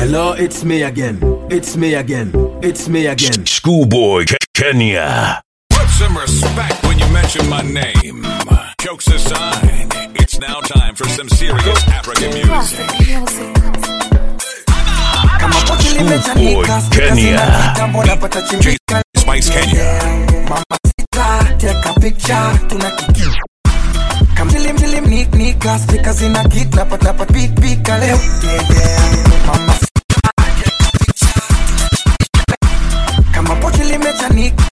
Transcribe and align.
Hello, 0.00 0.32
it's 0.32 0.64
me 0.64 0.82
again. 0.82 1.18
It's 1.50 1.76
me 1.76 1.94
again. 1.94 2.32
It's 2.62 2.88
me 2.88 3.06
again. 3.06 3.44
Skoolboy 3.44 4.26
Ke- 4.26 4.36
Kenya. 4.54 5.40
Put 5.70 5.88
some 5.90 6.16
respect 6.16 6.82
when 6.84 6.98
you 6.98 7.06
mention 7.12 7.48
my 7.48 7.62
name. 7.62 8.24
Jokes 8.80 9.06
aside, 9.08 9.92
it's 10.16 10.38
now 10.40 10.60
time 10.60 10.94
for 10.94 11.06
some 11.08 11.28
serious 11.28 11.80
African 11.88 12.30
music. 12.32 12.86
kama 15.40 15.56
pochi 15.68 15.88
limechanika 15.98 16.80
Skoolboy 16.80 16.98
Kenya. 16.98 17.72
kitambo 17.74 18.04
napata 18.04 18.42
chimbika 18.42 19.02
Spice 19.16 19.50
Kenya. 19.50 20.00
mama 20.48 20.76
sita 20.86 21.56
teka 21.58 21.92
picha 22.00 22.58
tuna 22.68 22.90
kama 24.34 24.52
tilim 24.52 24.76
tilim 24.76 25.04
nik 25.06 25.34
nika 25.34 25.78
spika 25.78 26.12
zina 26.12 26.44
kit 26.48 26.74
napata 26.74 27.04
napata 27.04 27.32
pik 27.32 27.54
pika 27.60 27.98
leo 27.98 28.16
yeah, 28.16 28.70
yeah. 28.70 29.46
mama 29.46 29.74
pochi 34.20 34.34
limechanika 34.34 34.64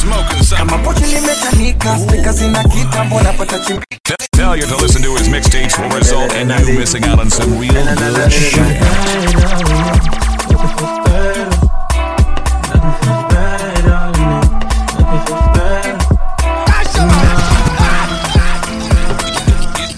Smoking 0.00 0.56
kama 0.56 0.78
pochi 0.78 1.04
limechanika 1.04 1.98
spika 1.98 2.32
zina 2.32 2.64
kitambo 2.64 3.20
napata 3.20 3.58
chimbika 3.58 4.16
Failure 4.36 4.66
to 4.66 4.76
listen 4.76 5.02
to 5.02 5.14
his 5.16 5.28
mixtapes 5.28 5.78
will 5.78 5.96
result 5.96 6.32
in 6.34 6.48
you 6.50 6.78
missing 6.78 7.04
out 7.04 7.20
on 7.20 7.30
some 7.30 7.58
real 7.58 7.72
good 7.72 8.32
shit. 8.32 9.74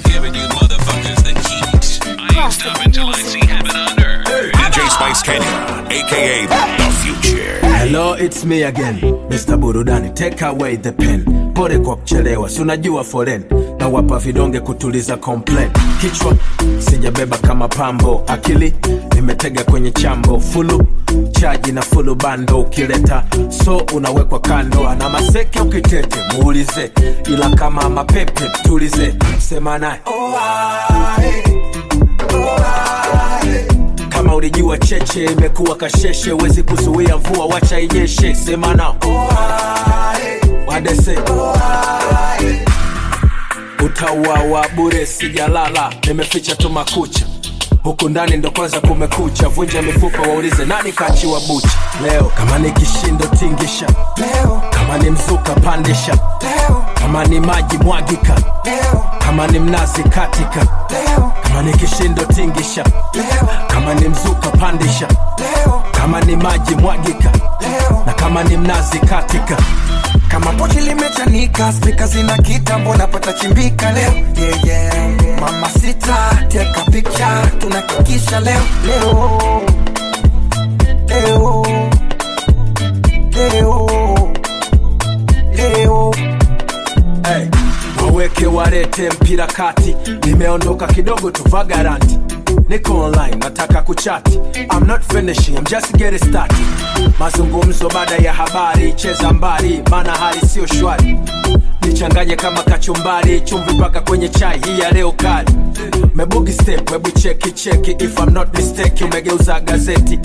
Giving 0.05 0.35
you 0.35 0.47
motherfuckers 0.57 1.21
the 1.23 1.35
keys. 1.45 2.01
I 2.19 2.45
ain't 2.45 2.53
stopping 2.53 2.93
till 2.93 3.09
I 3.09 3.21
see 3.21 3.45
heaven 3.47 3.77
on 3.77 4.03
earth. 4.03 4.53
DJ 4.55 4.89
Spice 4.91 5.23
Kenya, 5.23 5.53
aka 5.91 6.47
The 6.47 6.55
Future. 6.55 6.66
Hello, 7.97 8.13
it's 8.13 8.45
me 8.45 8.63
again. 8.65 8.99
Mr. 9.31 9.57
Burudani, 9.59 10.15
take 10.15 10.43
away 10.43 10.77
the 10.77 10.93
pen. 10.93 11.25
Pole 11.55 11.79
kwa 11.79 11.97
kuchelewa, 11.97 12.49
si 12.49 12.63
unajua 12.63 13.05
foren. 13.05 13.45
Na 13.79 13.89
wapa 13.89 14.19
vidonge 14.19 14.61
kutuliza 14.61 15.17
complain. 15.17 15.69
Kichwa 16.01 16.35
sijabeba 16.79 17.39
kama 17.39 17.69
pambo, 17.69 18.25
akili 18.27 18.75
nimetega 19.15 19.65
kwenye 19.65 19.91
chambo. 19.91 20.41
Fulu 20.41 20.87
chaji 21.33 21.73
na 21.73 21.83
fulu 21.83 22.15
bando, 22.15 22.61
ukileta 22.61 23.25
so 23.65 23.77
unawekwa 23.95 24.41
kando. 24.41 24.89
Ana 24.89 25.09
maseke 25.09 25.61
ukitete, 25.61 26.19
muulize, 26.35 26.93
ila 27.27 27.51
kama 27.51 27.89
mapepe 27.89 28.45
tulize, 28.63 29.15
sema 29.39 29.79
naye 29.79 30.01
kama 34.27 34.37
ulijua 34.37 34.79
cheche 34.79 35.25
imekuwa 35.25 35.77
kasheshe 35.77 36.33
wezi 36.33 36.63
kuzuia 36.63 37.17
mvua 37.17 37.47
wacha 37.47 37.81
inyeshe. 37.81 38.35
Semana. 38.35 38.95
Wadese. 40.67 41.19
Utauawa 43.85 44.69
bure 44.77 45.07
sijalala. 45.07 45.93
Nimeficha 46.07 46.57
tu 46.57 46.71
makucha. 46.71 47.27
Huku 47.83 48.09
ndani 48.09 48.37
ndo 48.37 48.51
kwanza 48.51 48.81
kumekucha. 48.81 49.49
Vunja 49.49 49.83
mifupa 49.83 50.23
waulize 50.23 50.65
nani 50.65 50.93
kachiwa 50.93 51.41
bucha? 51.41 51.69
Leo 52.03 52.25
kama 52.37 52.59
ni 52.59 52.71
kishindo 52.73 53.27
tingisha. 53.27 53.87
Leo 54.17 54.63
kama 54.71 54.99
ni 54.99 55.11
mzuka 55.11 55.55
pandisha. 55.55 56.19
Leo 56.43 56.85
kama 57.07 57.25
ni 57.25 57.41
maji 57.41 57.79
mwagika. 57.79 58.35
Kama 59.19 59.47
ni 59.47 59.59
mnazi 59.59 60.03
katika. 60.03 60.67
Kama 61.43 61.63
ni 61.63 61.73
kishindo 61.73 62.23
tingisha. 62.25 62.85
Kama 63.69 63.95
ni 63.95 64.09
mzuka 64.09 64.51
pandisha. 64.51 65.09
Kama 65.93 66.21
ni 66.21 66.37
maji 66.37 66.75
mwagika. 66.75 67.31
Leo 67.61 68.03
na 68.07 68.13
kama 68.13 68.43
ni 68.45 68.57
mnazi 68.57 68.99
katika. 68.99 69.57
Kama 70.29 70.53
pochi 70.53 70.81
limechanika 70.81 71.73
spika 71.73 72.07
zina 72.07 72.37
kitambo 72.39 72.97
napata 72.97 73.33
chimbika 73.33 73.93
leo. 73.93 74.13
Yeah, 74.37 74.65
yeah. 74.67 75.41
mama 75.41 75.71
sita 75.71 76.17
teka 76.49 76.81
picha 76.91 77.43
tunakikisha 77.59 78.41
leo. 78.41 78.61
Leo. 78.87 79.41
Leo. 81.09 81.67
Leo 83.31 83.91
warete 88.57 89.11
mpira 89.11 89.47
kati. 89.47 89.97
Nimeondoka 90.27 90.87
kidogo 90.87 91.31
tu 91.31 91.43
vagaranti 91.49 92.19
niko 92.69 93.01
online 93.01 93.37
nataka 93.37 93.83
kuchati. 93.83 94.41
I'm 94.71 94.87
not 94.87 95.03
finishing, 95.13 95.57
I'm 95.57 95.65
just 95.65 95.93
getting 95.97 96.19
started. 96.19 96.67
Mazungumzo 97.19 97.89
baada 97.89 98.17
ya 98.17 98.33
habari 98.33 98.93
cheza 98.93 99.33
mbali 99.33 99.83
maana 99.91 100.13
hali 100.13 100.41
sio 100.41 100.67
shwari. 100.67 101.19
Nichanganye 101.83 102.37
kama 102.37 102.63
kachumbari 102.63 103.41
chumvi 103.41 103.73
mpaka 103.73 104.01
kwenye 104.01 104.29
chai 104.29 104.61
hii 104.67 104.81
ya 104.81 104.91
leo 104.91 105.13
kali. 105.13 105.53
Mebugi 106.15 106.53
step 106.53 106.91
hebu 106.91 107.11
cheki 107.11 107.51
cheki 107.53 107.91
if 107.91 108.19
I'm 108.19 108.33
not 108.33 108.57
mistake 108.59 109.05
umegeuza 109.05 109.61
gazeti 109.61 110.19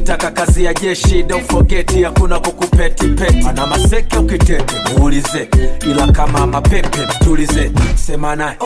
kitaka 0.00 0.30
kazi 0.30 0.64
ya 0.64 0.74
jeshi 0.74 1.22
don't 1.22 1.44
forget 1.52 2.02
hakuna 2.04 2.38
kukupeti 2.40 3.06
peti. 3.08 3.46
Ana 3.48 3.66
maseke 3.66 4.18
ukitete 4.18 4.74
muulize 4.98 5.48
ila 5.90 6.06
kama 6.12 6.46
mapepe 6.46 6.98
mtulize 7.06 7.70
sema 7.94 8.36
naye 8.36 8.56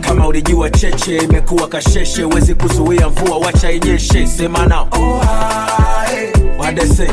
kama 0.00 0.26
ulijua 0.26 0.70
cheche 0.70 1.16
imekuwa 1.16 1.68
kasheshe 1.68 2.24
wezi 2.24 2.54
kuzuia 2.54 3.08
mvua 3.08 3.38
wacha 3.38 3.70
inyeshe 3.72 4.26
sema 4.26 4.66
nao 4.66 4.88
wadese 6.58 7.06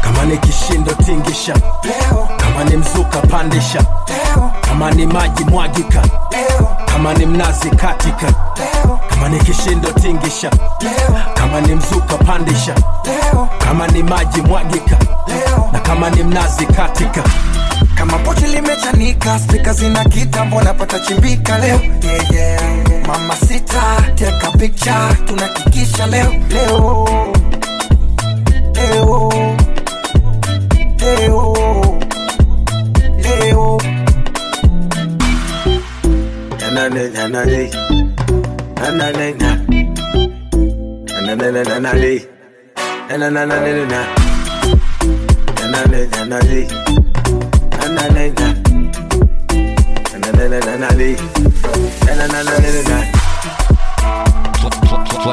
kama 0.00 0.24
ni 0.24 0.38
kishindo 0.38 0.92
tingisha 0.92 1.54
kama 2.36 2.64
ni 2.70 2.76
mzuka 2.76 3.18
pandisha 3.20 3.84
leo 4.08 4.47
kama 4.78 4.90
ni 4.90 5.06
maji 5.06 5.44
mwagika 5.44 6.02
kama 6.86 7.14
ni 7.14 7.26
mnazi 7.26 7.70
katika 7.70 8.32
kama 9.10 9.28
ni 9.28 9.38
kishindo 9.38 9.88
tingisha 9.92 10.50
kama 11.34 11.60
ni 11.60 11.74
mzuka 11.74 12.16
pandisha 12.16 12.74
kama 13.58 13.86
ni 13.86 14.02
maji 14.02 14.42
mwagika 14.42 14.96
na 15.72 15.78
kama 15.78 16.10
ni 16.10 16.22
mnazi 16.22 16.66
katika. 16.66 17.22
Kama 17.94 18.18
pochi 18.18 18.44
limechanika 18.46 19.38
spika 19.38 19.72
zina 19.72 20.04
kitambo 20.04 20.62
napata 20.62 20.98
chimbika 20.98 21.58
leo. 21.58 21.80
Yeah, 22.02 22.32
yeah. 22.32 22.62
mama 23.06 23.36
sita 23.36 23.82
teka 24.14 24.50
picha 24.50 25.08
tunakikisha 25.26 26.06
leo. 26.06 26.34
Leo. 26.50 27.08
Leo 28.74 29.27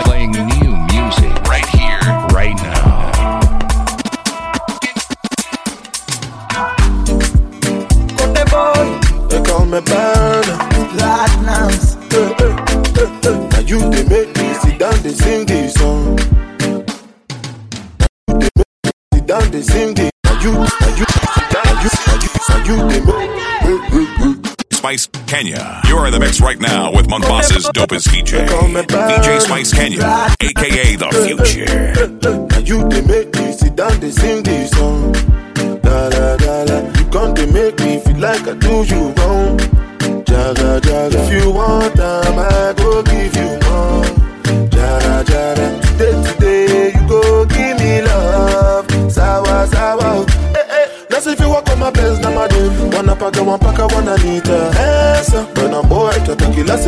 playing 0.03 0.31
new 0.31 0.71
music 0.93 1.33
right 1.47 1.65
here, 1.67 1.99
right 2.33 2.55
now. 2.55 3.11
They 9.29 9.41
call 9.43 9.65
me 9.65 9.79
Platnumz 9.81 11.24
Now 12.15 13.59
you 13.59 13.75
they 13.91 14.07
make 14.07 14.31
me 14.37 14.53
sit 14.53 14.79
down, 14.79 14.95
they 15.03 15.11
sing 15.11 15.45
this 15.45 15.73
song. 15.73 16.15
Now 16.15 16.23
you 16.31 16.85
they 18.39 18.47
make 18.55 18.79
me 18.79 18.91
sit 19.13 19.27
down, 19.27 19.51
they 19.51 19.61
sing 19.61 19.93
this. 19.95 20.11
Now 20.23 20.39
you, 20.41 20.53
now 20.53 20.95
you, 20.95 21.03
now 21.27 21.75
you, 21.75 21.89
now 22.07 22.15
you, 22.23 22.29
now 22.47 22.63
you 22.63 22.77
they 22.89 23.01
make. 23.01 23.31
Spice 24.71 25.07
Kenya. 25.27 25.81
You're 25.89 26.05
in 26.05 26.13
the 26.13 26.19
mix 26.19 26.39
right 26.39 26.57
now 26.59 26.89
with 26.93 27.07
Mombasa's 27.07 27.65
dopest 27.71 28.07
DJ. 28.07 28.47
DJ 28.47 29.41
Spice 29.41 29.73
Kenya, 29.73 29.99
aka 30.41 30.95
The 30.95 31.09
Future. 31.25 31.93
Now 32.47 32.59
you 32.59 32.87
they 32.87 33.01
make 33.01 33.35
me 33.35 33.51
sit 33.51 33.75
down, 33.75 33.99
they 33.99 34.11
sing 34.11 34.41
this 34.43 34.71
song. 34.71 35.11
Da 35.81 36.09
da 36.09 36.37
da 36.37 36.63
da. 36.65 36.81
You 37.11 37.33
they 37.33 37.45
make 37.51 37.77
me 37.79 37.99
feel 37.99 38.17
like 38.19 38.47
I 38.47 38.53
do 38.53 38.83
you 38.85 39.11
wrong. 39.17 39.59
If 40.97 41.31
you 41.43 41.51
want 41.51 41.95
them, 41.95 42.39
I 42.39 42.73
go 42.77 43.03
give 43.03 43.35
you 43.35 43.59
more. 43.67 44.05
Jara 44.69 45.23
jara, 45.25 45.67
today 45.81 46.23
today 46.23 46.93
you 46.95 47.07
go 47.07 47.45
give 47.45 47.77
me 47.79 48.01
love. 48.01 48.87
Sawa 49.11 49.67
sawa. 49.67 50.25
Hey, 50.53 50.63
hey. 50.69 51.05
That's 51.09 51.27
if 51.27 51.39
you 51.39 51.49
walk 51.49 51.69
on 51.69 51.79
my 51.79 51.91
best, 51.91 52.21
now 52.21 52.33
my 52.33 52.47
dude. 52.47 52.93
Wanna 52.93 53.15
pack 53.15 53.35
one 53.41 53.59
pack 53.59 53.77
one 53.91 54.07
anita. 54.07 54.71
Esa, 54.77 55.43
when 55.55 55.73
I'm 55.73 55.87
boy, 55.87 56.11
to 56.25 56.35
take 56.35 56.57
it 56.57 56.65
last. 56.67 56.87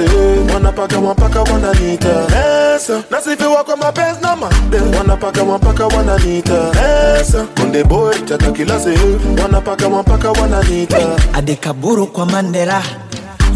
Wanna 0.53 0.71
one 1.00 1.15
pack 1.15 1.36
one 1.50 1.63
anita. 1.65 2.27
Esa, 2.31 3.06
that's 3.10 3.27
if 3.27 3.39
you 3.42 3.50
walk 3.51 3.69
on 3.69 3.80
my 3.80 3.92
best, 3.92 4.21
now 4.21 4.36
my 4.36 4.50
dude. 4.71 4.94
Wanna 4.95 5.18
pack 5.18 5.36
one 5.38 5.60
pack 5.60 5.80
one 5.94 6.10
anita. 6.10 6.71
Esa, 6.75 7.45
boy, 7.88 8.13
to 8.25 8.38
take 8.38 8.60
it 8.60 8.68
last. 8.68 8.88
Wanna 9.42 9.62
pack 9.62 9.81
one. 9.81 11.18
Adekaburu 11.33 12.07
kwa 12.07 12.25
Mandela 12.25 12.81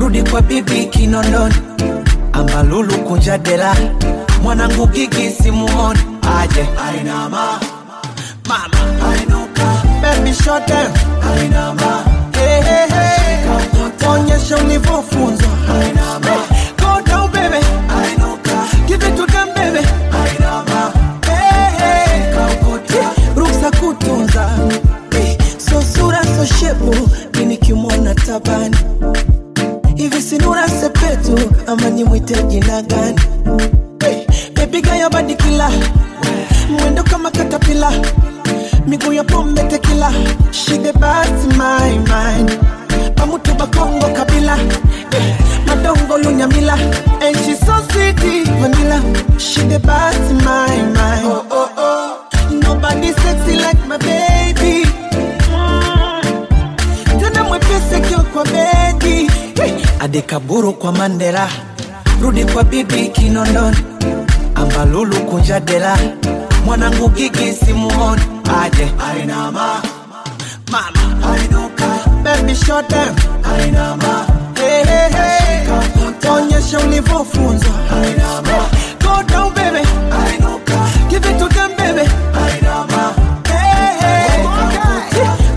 rudi 0.01 0.24
kwa 0.24 0.42
bibi 0.42 0.86
kinondoni. 0.86 1.56
Ambalulu 2.33 2.94
kunja 2.98 3.38
dela 3.38 3.75
mwanangu 4.44 4.88
gigi 4.88 5.30
simuoni. 5.31 6.00
Aje. 6.39 6.65
Ainama 6.88 7.59
mama. 8.48 9.09
Ainuka. 9.12 9.83
Baby 10.01 10.33
short 10.33 10.68
hey. 12.33 14.09
onyesha 14.09 14.57
ulivyofunzwa 14.57 15.48
down 17.06 17.31
kutunza. 23.71 24.50
Hey. 25.12 25.38
so 25.57 25.81
sura 25.81 26.24
so 26.24 26.45
shepu. 26.45 27.09
Mini 27.38 27.57
kimwona 27.57 28.15
tabani 28.15 28.75
sinura 30.21 30.68
sepetu 30.69 31.35
ama 31.68 31.89
nimwite 31.89 32.44
jina 32.44 32.81
gani 32.81 33.19
hey, 34.03 34.25
bebiga 34.56 34.95
ya 34.95 35.09
badikila 35.09 35.71
mwendo 36.69 37.03
kama 37.03 37.31
katapila 37.31 37.91
miguu 38.88 39.13
ya 39.13 39.23
pombe 39.23 39.63
tekila 39.63 40.13
she 40.51 40.77
the 40.77 40.94
best 40.94 41.57
my 41.57 41.91
mind. 41.97 42.51
Pamutu 43.15 43.53
bakongo 43.53 44.07
kabila. 44.07 44.56
Hey, 45.12 45.33
madongo 45.68 46.18
lunyamila 46.18 46.73
and 47.21 47.38
she 47.45 47.56
so 47.56 47.77
sweet 47.91 48.15
vanilla. 48.59 49.01
She 49.39 49.62
the 49.62 49.79
best 49.79 50.31
my 50.44 50.77
mind. 50.94 51.25
Oh, 51.25 51.45
oh, 51.51 51.69
oh. 51.77 52.50
nobody 52.51 53.12
sexy 53.13 53.56
like 53.57 53.85
my 53.88 53.97
baby. 53.97 54.85
Tena 57.19 57.44
mwepesi 57.44 58.15
kwa 58.33 58.44
bedi 58.45 59.31
hey. 59.62 59.81
Adekaburu 60.01 60.74
kwa 60.74 60.92
mandela. 60.92 61.48
Rudi 62.21 62.45
kwa 62.45 62.63
bibi 62.63 63.07
kinondoni. 63.09 63.77
Ambalulu 64.56 65.15
kunja 65.15 65.59
dela. 65.59 65.98
Mwanangu 66.65 67.09
gigi 67.09 67.53
simuoni. 67.53 68.21
Aje. 68.63 68.92
Ainama 69.12 69.81
mama. 70.71 71.33
Ainuka. 71.33 71.88
Baby 72.24 72.56
short 72.56 72.88
them. 72.89 73.15
Ainama 73.44 74.25
hey, 74.56 74.83
hey, 74.83 75.09
hey. 75.12 76.30
onyesha 76.31 76.80
ulivyofunzwa. 76.80 77.71
Ainama 77.92 78.69
go 79.04 79.24
down 79.24 79.54
baby. 79.54 79.88
Ainuka. 80.12 80.77
Give 81.09 81.25
it 81.30 81.38
to 81.39 81.47
them 81.50 81.71
baby. 81.77 82.09
Ainama 82.44 83.13
hey, 83.47 84.00
hey. 84.00 84.45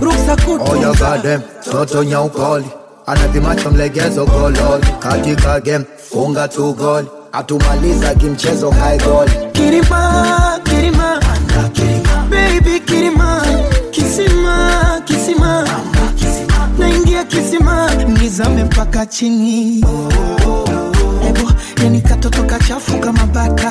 ruksa 0.01 0.33
Oya 0.33 0.93
kutunza 0.93 1.39
toto 1.71 2.05
nyaukoli 2.05 2.67
anavimacho 3.07 3.71
mlegezo 3.71 4.27
golol 4.27 4.81
katika 4.99 5.61
game 5.61 5.85
funga 6.11 6.49
tu 6.49 6.73
gol 6.73 7.05
atumaliza 7.33 8.15
kimchezo 8.15 8.71
hai 8.71 8.99
goli. 8.99 9.31
Kirima, 9.53 10.61
Kirima, 10.65 11.21
baby 12.31 12.81
Kirima, 12.81 13.43
kisima, 13.91 15.01
kisima, 15.05 15.69
naingia 16.79 17.25
kisima, 17.25 17.91
nizame 18.21 18.65
mpaka 18.65 19.07
chini. 19.07 19.85
Ebo, 21.29 21.51
yani 21.83 22.01
katoto 22.01 22.43
kachafu 22.43 22.99
kama 22.99 23.27
baka. 23.27 23.71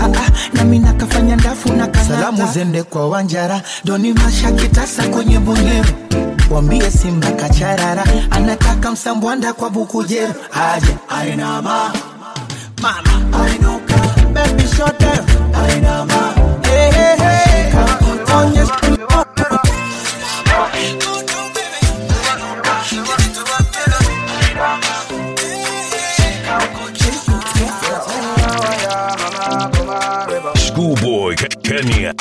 Ah, 0.00 0.04
ah, 0.04 0.30
nami 0.52 0.78
nakafanya 0.78 1.36
ndafu 1.36 1.68
na 1.72 1.86
kanata. 1.86 2.04
Salamu 2.14 2.52
zende 2.52 2.82
kwa 2.82 3.08
Wanjara, 3.08 3.62
doni 3.84 4.12
masha 4.12 4.52
kitasa 4.52 5.02
kwenye 5.02 5.38
bonyero 5.38 5.88
wambie 6.50 6.90
Simba 6.90 7.30
kacharara, 7.32 8.04
anataka 8.30 8.90
msambwanda 8.92 9.52
kwa 9.52 9.70
bukujero, 9.70 10.34
aje 10.52 10.96
Skoolboy 30.56 31.34
Kenya. 31.62 32.14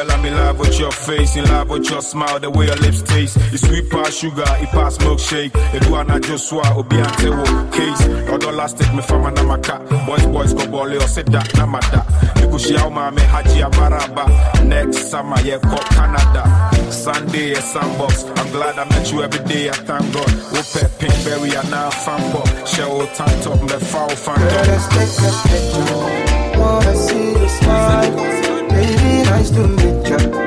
Girl, 0.00 0.12
I'm 0.12 0.24
in 0.24 0.34
love 0.34 0.58
with 0.58 0.78
your 0.78 0.90
face, 0.92 1.36
in 1.36 1.44
love 1.44 1.68
with 1.68 1.90
your 1.90 2.00
smile, 2.00 2.40
the 2.40 2.48
way 2.48 2.64
your 2.64 2.76
lips 2.76 3.02
taste. 3.02 3.36
It's 3.52 3.68
sweet 3.68 3.90
past 3.90 4.18
sugar, 4.18 4.48
it 4.56 4.70
pass 4.70 4.96
milkshake. 4.96 5.50
If 5.74 5.86
you 5.86 5.94
are 5.94 6.04
not 6.04 6.22
just 6.22 6.48
swat, 6.48 6.74
obi 6.74 6.96
ante 6.96 7.28
wo 7.28 7.44
case. 7.70 8.08
Odo 8.30 8.50
last 8.50 8.78
take 8.78 8.94
me 8.94 9.02
from 9.02 9.24
my 9.24 9.58
cat. 9.58 9.86
Boys, 10.06 10.24
boys, 10.24 10.54
go 10.54 10.66
ball, 10.70 10.90
or 10.90 11.00
sit 11.00 11.26
that, 11.26 11.48
namada. 11.50 12.00
Nikushi 12.36 12.78
auma 12.78 13.14
me 13.14 13.20
haji 13.20 13.60
abaraba. 13.60 14.64
Next 14.64 15.10
summer, 15.10 15.38
yeah, 15.42 15.58
call 15.58 15.84
Canada. 15.92 16.48
Sunday, 16.90 17.52
a 17.52 17.60
sandbox. 17.60 18.24
I'm 18.24 18.50
glad 18.52 18.78
I 18.78 18.88
met 18.88 19.12
you 19.12 19.22
every 19.22 19.44
day, 19.44 19.68
I 19.68 19.72
thank 19.72 20.14
God. 20.14 20.32
Whoop, 20.48 20.64
pinkberry, 20.96 21.60
and 21.60 21.70
now 21.70 21.90
fan 21.90 22.32
pop. 22.32 22.48
Show 22.66 23.04
time, 23.12 23.42
top, 23.42 23.60
me 23.60 23.68
foul, 23.68 24.08
fan 24.08 24.38
top. 24.38 24.66
Let's 24.66 24.88
take 24.96 25.28
a 25.28 25.32
picture. 25.44 26.58
Wanna 26.58 26.96
see 26.96 27.34
the 27.34 27.48
smile 27.48 28.49
nice 29.40 29.50
to 29.52 29.66
meet 29.66 30.34
you. 30.34 30.39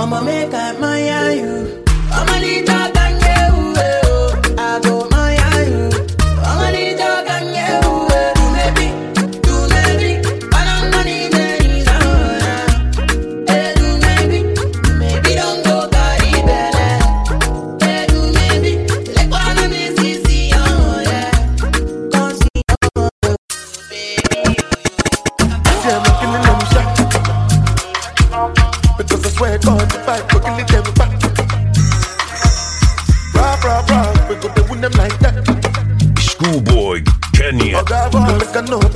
I'ma 0.00 0.20
make 0.22 0.54
I 0.54 0.70
admire 0.70 1.32
you. 1.32 1.84
I'ma 2.12 2.38
need 2.38 2.66
that. 2.68 2.97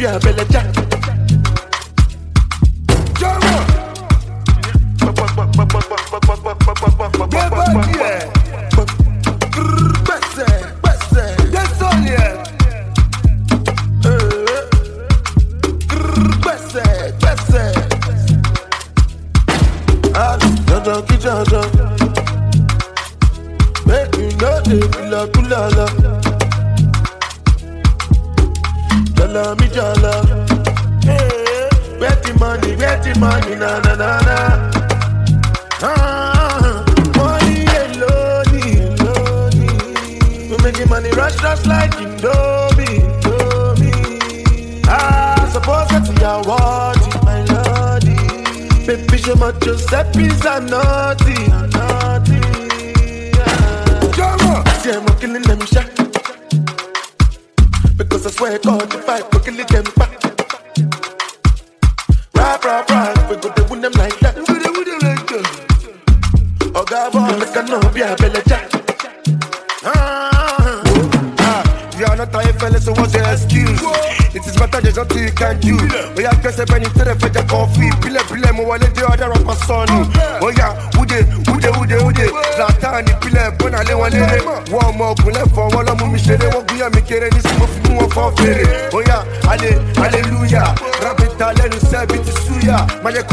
Yeah. 0.03 0.42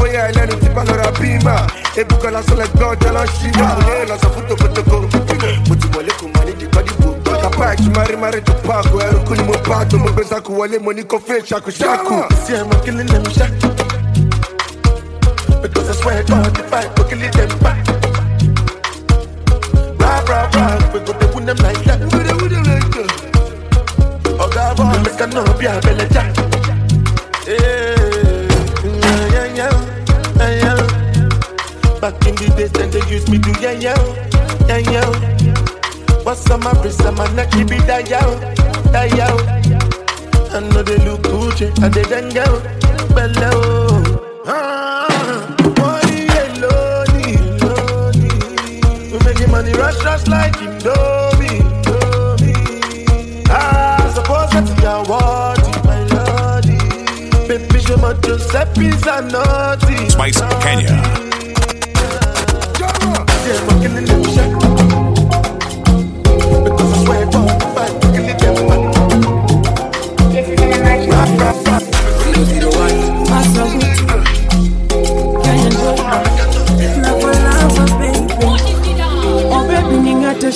bóyá 0.10 0.26
ẹlẹ́nu 0.30 0.56
tí 0.62 0.70
bá 0.76 0.84
lọ́ra 0.90 1.08
bímà 1.20 1.56
egungun 2.00 2.32
lásán 2.36 2.58
lẹ́gbẹ́ 2.62 2.88
ọjà 2.94 3.10
lọ 3.16 3.24
sí 3.38 3.48
náà 3.58 3.74
mo 3.76 3.90
lè 3.90 4.06
lọ 4.10 4.16
sọ 4.22 4.28
fún 4.34 4.44
tokotoko 4.50 4.98
mo 5.68 5.76
ti 5.82 5.88
wọlé 5.94 6.12
kò 6.20 6.26
mọ 6.34 6.42
nídìí 6.48 6.68
kọ́ 6.74 6.82
dìbò 6.88 7.10
kápá 7.44 7.66
ẹ̀kí 7.74 7.88
márímárí 7.96 8.40
tó 8.48 8.54
paako 8.68 8.96
ẹrú 9.06 9.20
kú 9.28 9.34
ni 9.38 9.44
mo 9.50 9.54
bá 9.70 9.78
tó 9.90 9.98
mo 10.04 10.10
gbé 10.14 10.24
sáku 10.30 10.52
wọlé 10.60 10.78
mo 10.86 10.92
ní 10.98 11.04
kó 11.12 11.18
fẹ́ 11.28 11.40
ṣakuṣaku. 11.50 12.16
sí 12.46 12.52
ẹ̀mọ 12.62 12.76
kílí 12.84 13.04
lè 13.12 13.18
mi 13.24 13.32
ṣá 13.38 13.46
because 15.62 15.90
I 15.90 15.94
swear 16.02 16.24
God 16.24 16.58
if 16.60 16.74
I 16.74 16.84
go 16.96 17.04
kill 17.10 17.20
them 17.36 17.52
back. 17.64 17.80
Bra 20.00 20.12
bra 20.26 20.40
bra, 20.52 20.66
we 20.94 21.00
go 21.06 21.12
dey 21.20 21.30
win 21.36 21.46
them 21.46 21.58
like 21.66 21.84
that. 21.88 22.00
We 22.00 22.20
go 22.28 22.34
we 22.40 22.48
win 22.48 22.64
like 22.70 22.90
that. 22.96 23.12
Ọ̀gá 24.46 24.64
bọ̀, 24.78 24.88
make 25.04 25.22
I 25.22 25.26
know 25.34 25.44
bí 25.60 25.66
abẹ́lẹ̀ 25.68 26.08
já. 26.16 26.24
Yeah. 27.48 27.79
Back 32.02 32.26
in 32.28 32.36
the 32.36 32.54
days, 32.56 32.72
then 32.72 32.90
they 32.92 33.04
used 33.12 33.30
me 33.30 33.40
to 33.40 33.52
yeah, 33.60 33.72
yeah, 33.72 33.98
yeah, 34.68 34.78
yeah. 34.78 36.24
What's 36.24 36.50
on 36.50 36.62
my 36.62 36.72
wrist, 36.82 37.04
my 37.04 37.28
neck, 37.34 37.52
keep 37.52 37.72
it 37.72 37.86
that 37.88 38.10
yo, 38.10 38.40
that 38.92 39.12
yo. 39.20 39.28
I 40.56 40.60
know 40.62 40.82
they 40.82 40.98
look 41.04 41.22
Gucci, 41.24 41.68
and 41.84 41.94
they 41.94 42.04
then 42.04 42.30
go 42.30 42.46
below. 43.14 44.02
Ah, 44.48 45.08
money 45.78 46.26
yellow, 46.26 47.04
we 49.12 49.18
making 49.26 49.52
money 49.52 49.74
rush, 49.74 50.02
rush 50.06 50.26
like 50.28 50.54
Indomie. 50.56 51.60
Ah, 53.50 54.10
suppose 54.16 54.50
that 54.52 54.68
you 54.80 54.88
are 54.88 55.04
worthy, 55.04 55.74
my 55.86 56.00
lordy. 56.16 56.80
Baby, 57.48 57.80
show 57.84 57.98
my 57.98 58.14
Giuseppe 58.22 58.92
Zanotti. 59.04 60.10
Spice 60.12 60.40
Kenya. 60.64 61.29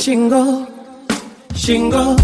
Shingo 0.04 0.66
shingo 1.56 2.16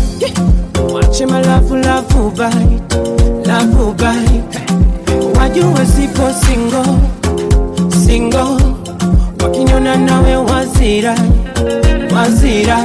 wache 0.93 1.25
malafu 1.25 1.75
lafu 1.75 2.29
bite. 2.31 2.97
Lafu 3.45 3.93
bite. 3.93 4.59
Wajue 5.39 5.85
sipo 5.85 6.23
singo 6.45 6.83
singo 8.05 8.58
wakinyona 9.79 9.95
nawe 9.95 10.35
wazira 10.35 11.15
wazira? 12.15 12.77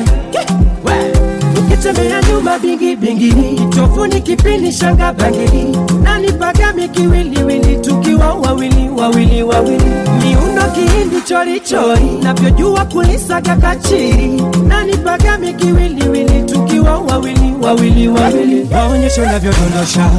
Ukitembea 1.58 2.22
nyuma 2.22 2.58
bingi 2.58 2.96
bingi 2.96 3.32
tofuni 3.70 4.20
kipindi 4.20 4.72
shanga 4.72 5.12
bangili 5.12 5.76
nani 6.02 6.32
pagami 6.32 6.88
kiwiliwili 6.88 7.76
tukiwa 7.76 8.34
wawili 8.34 8.88
wawili 8.96 9.42
wawili. 9.42 9.84
Miundo 10.22 10.62
kihindi 10.74 11.20
chorichori 11.28 12.04
navyojua 12.22 12.84
kulisaga 12.84 13.56
kachiri. 13.56 14.42
Nani 14.66 14.96
pagami 14.96 15.54
kiwiliwili 15.54 16.42
tukiwa 16.42 16.98
wawili 16.98 17.54
wawili 17.62 18.08
wawili. 18.08 18.66
Waonyesho 18.74 19.26
navyodondosha 19.26 20.10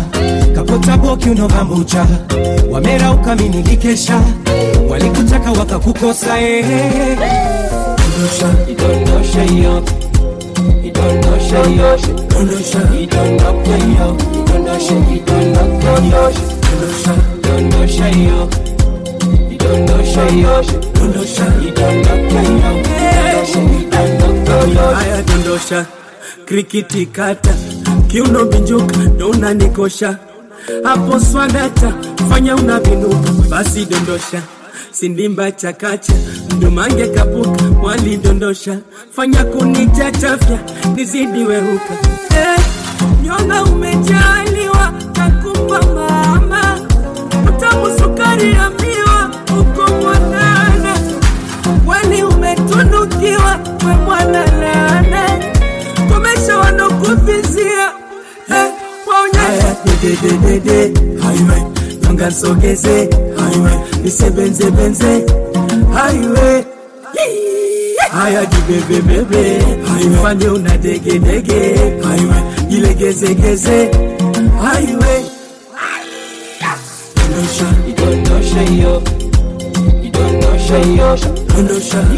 kapota 0.56 0.98
boki 0.98 1.30
unobambucha 1.30 2.06
wamera 2.72 3.12
ukaminikikesha 3.12 4.22
walikutaka 5.06 5.52
wakakukosa 5.52 6.40
ehe. 6.40 7.16
Dondosha 25.28 25.86
krikiti 26.46 27.06
kata. 27.06 27.54
Kiuno 28.08 28.46
binjuka 28.46 28.98
ndo 28.98 29.30
unanikosha. 29.30 30.18
Hapo 30.84 31.20
swagata 31.20 31.94
fanya 32.30 32.56
unavinuka. 32.56 33.32
Basi 33.50 33.86
dondosha 33.86 34.42
sindimba 35.00 35.52
chakacha 35.52 36.14
mdumange 36.56 37.08
kapuka 37.08 37.64
walidondosha 37.84 38.78
fanya 39.16 39.44
kunichachafya 39.44 40.60
nizidi 40.96 41.44
weruka 41.44 41.94
eh, 42.38 42.60
nyonga 43.24 43.64
umejaliwa 43.64 44.94
takumba 45.14 45.82
mama. 45.96 46.80
Utamu 47.50 48.00
sukari 48.00 48.52
ya 48.54 48.70
miwa 48.70 49.32
uko 49.60 49.92
mwanana 50.02 50.98
weli 51.88 52.24
umetunukiwa 52.24 53.60
we 53.88 53.94
mwana 54.06 54.46
laana 54.60 55.40
komesha 56.14 56.58
wanokuvizia 56.58 57.92
eh, 58.50 58.72
waonyesha 59.08 59.76
dedededede 62.16 62.30
highway 62.30 62.32
nyonga 62.32 62.32
sogeze 62.32 63.10
highway. 63.38 63.78
Nisebenzebenze 64.04 65.26
highway 65.94 66.64
haya 68.12 68.46
jibebebebe 68.46 69.60
haifanye 69.88 70.48
una 70.48 70.78
degedege 70.78 71.76
highway 72.02 72.44
jilegezegeze 72.70 73.92
dondosha 74.62 75.16
idondosha 75.48 76.02
idondosha 77.18 77.32
dondosha 77.32 77.70
idondosha 77.90 78.62
hiyo 78.64 79.04
idondosha 80.04 80.80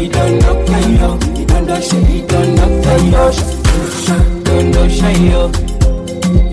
idondosha 0.02 0.76
hiyo 0.78 1.18
dondosha 1.42 1.96
dondosha 4.44 5.08
hiyo 5.08 5.08
idondosha 5.08 5.08
hiyo 5.10 5.50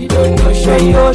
idondosha 0.00 0.76
hiyo 0.76 1.14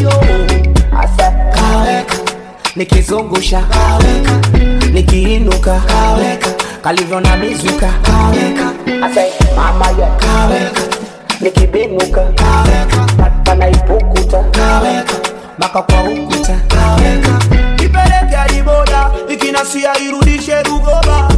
isho 0.00 0.20
asa 1.00 1.32
nikizungusha 2.76 3.62
nikiinuka 4.92 5.80
kalivyo 6.82 7.20
na 7.20 7.36
mizuka 7.36 7.86
nikibinuka 11.40 12.20
kaweka. 12.20 13.06
Panaipukuta 13.44 14.44
kwa 15.82 16.02
ukuta 16.04 16.60
kaweka. 16.68 17.38
Hadi 17.82 18.62
ikinasia 19.28 19.98
irudishe 19.98 20.62
rugoba. 20.62 21.28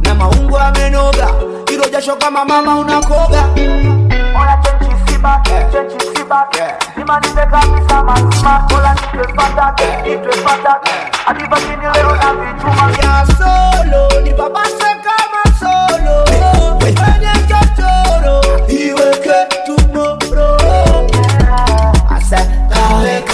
Na 0.00 0.14
maungo 0.14 0.58
amenoga 0.58 1.28
ilo 1.72 1.84
kama 2.16 2.44
mama 2.44 2.78
unakoga. 2.78 3.44
Ona 4.40 4.56
chenchi 4.62 4.96
siba 5.12 5.42
chenchi 5.72 6.06
siba 6.16 6.46
nima 6.52 6.76
nipe 7.04 7.46
kabisa 7.50 8.02
mazima 8.04 8.66
bola 8.70 8.94
nitwe 8.94 9.34
fatake 9.36 9.84
nitwe 10.08 10.32
fatake 10.32 10.90
hadi 11.26 11.46
bakini 11.46 11.82
leo 11.94 12.16
na 12.16 12.34
vichuma 12.34 12.90
ya 13.02 13.26
solo 13.26 14.20
nipapase 14.22 14.90
kama 15.04 15.58
solo 15.60 16.24
kwenye 16.78 17.32
chochoro 17.48 18.40
iweke 18.68 19.34
tumoro 19.66 20.56
asa 22.16 22.46
kaweka 22.68 23.32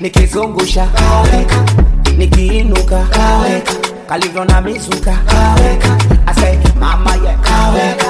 nikizungusha 0.00 0.86
kaweka 0.86 1.56
nikiinuka 2.16 2.98
kaweka 3.10 3.72
kalivyo 4.08 4.44
na 4.44 4.60
mizuka 4.60 5.12
kaweka 5.26 5.88
asa 6.26 6.46
mama 6.80 7.10
ya 7.10 7.34
kaweka 7.38 8.06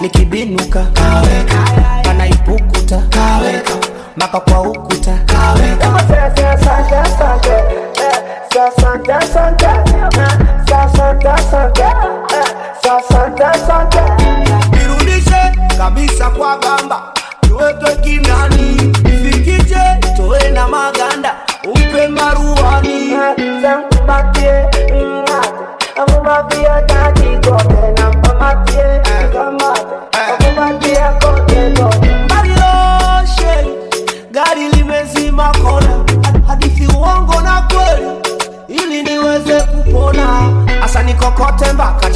nikibinuka 0.00 0.84
kaweka 0.84 1.56
panaipukuta 2.04 2.98
kaweka 3.10 3.73
maka 4.16 4.40
kwa 4.40 4.60
ukuta 4.62 5.12
kaweka 5.26 5.88
irudishe 14.82 15.52
kabisa 15.78 16.30
kwa 16.30 16.56
gamba 16.58 17.02
tuweke 17.40 17.96
kinani 17.96 18.92
ifikije 19.04 19.80
toe 20.16 20.50
na 20.50 20.68
maganda 20.68 21.34
upe 21.64 22.08
maruani 22.08 23.14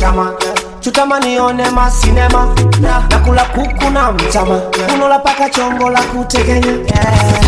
ama 0.08 1.20
nione 1.20 1.70
masinema 1.70 2.54
na 2.80 3.00
nakula 3.10 3.44
kuku 3.44 3.90
na 3.90 4.12
mtama 4.12 4.60
unola 4.94 5.18
paka 5.18 5.50
chongo 5.50 5.90
la 5.90 6.02
kutekenya 6.02 6.66
yeah. 6.66 7.42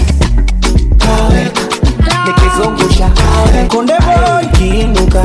nikizungusha 2.26 3.10
konde 3.68 3.92
boy 3.98 4.46
kiinuka. 4.52 5.22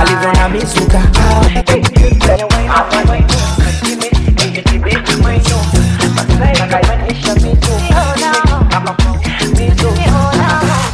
Alivyo 0.00 0.32
na 0.32 0.48
misuka 0.48 1.00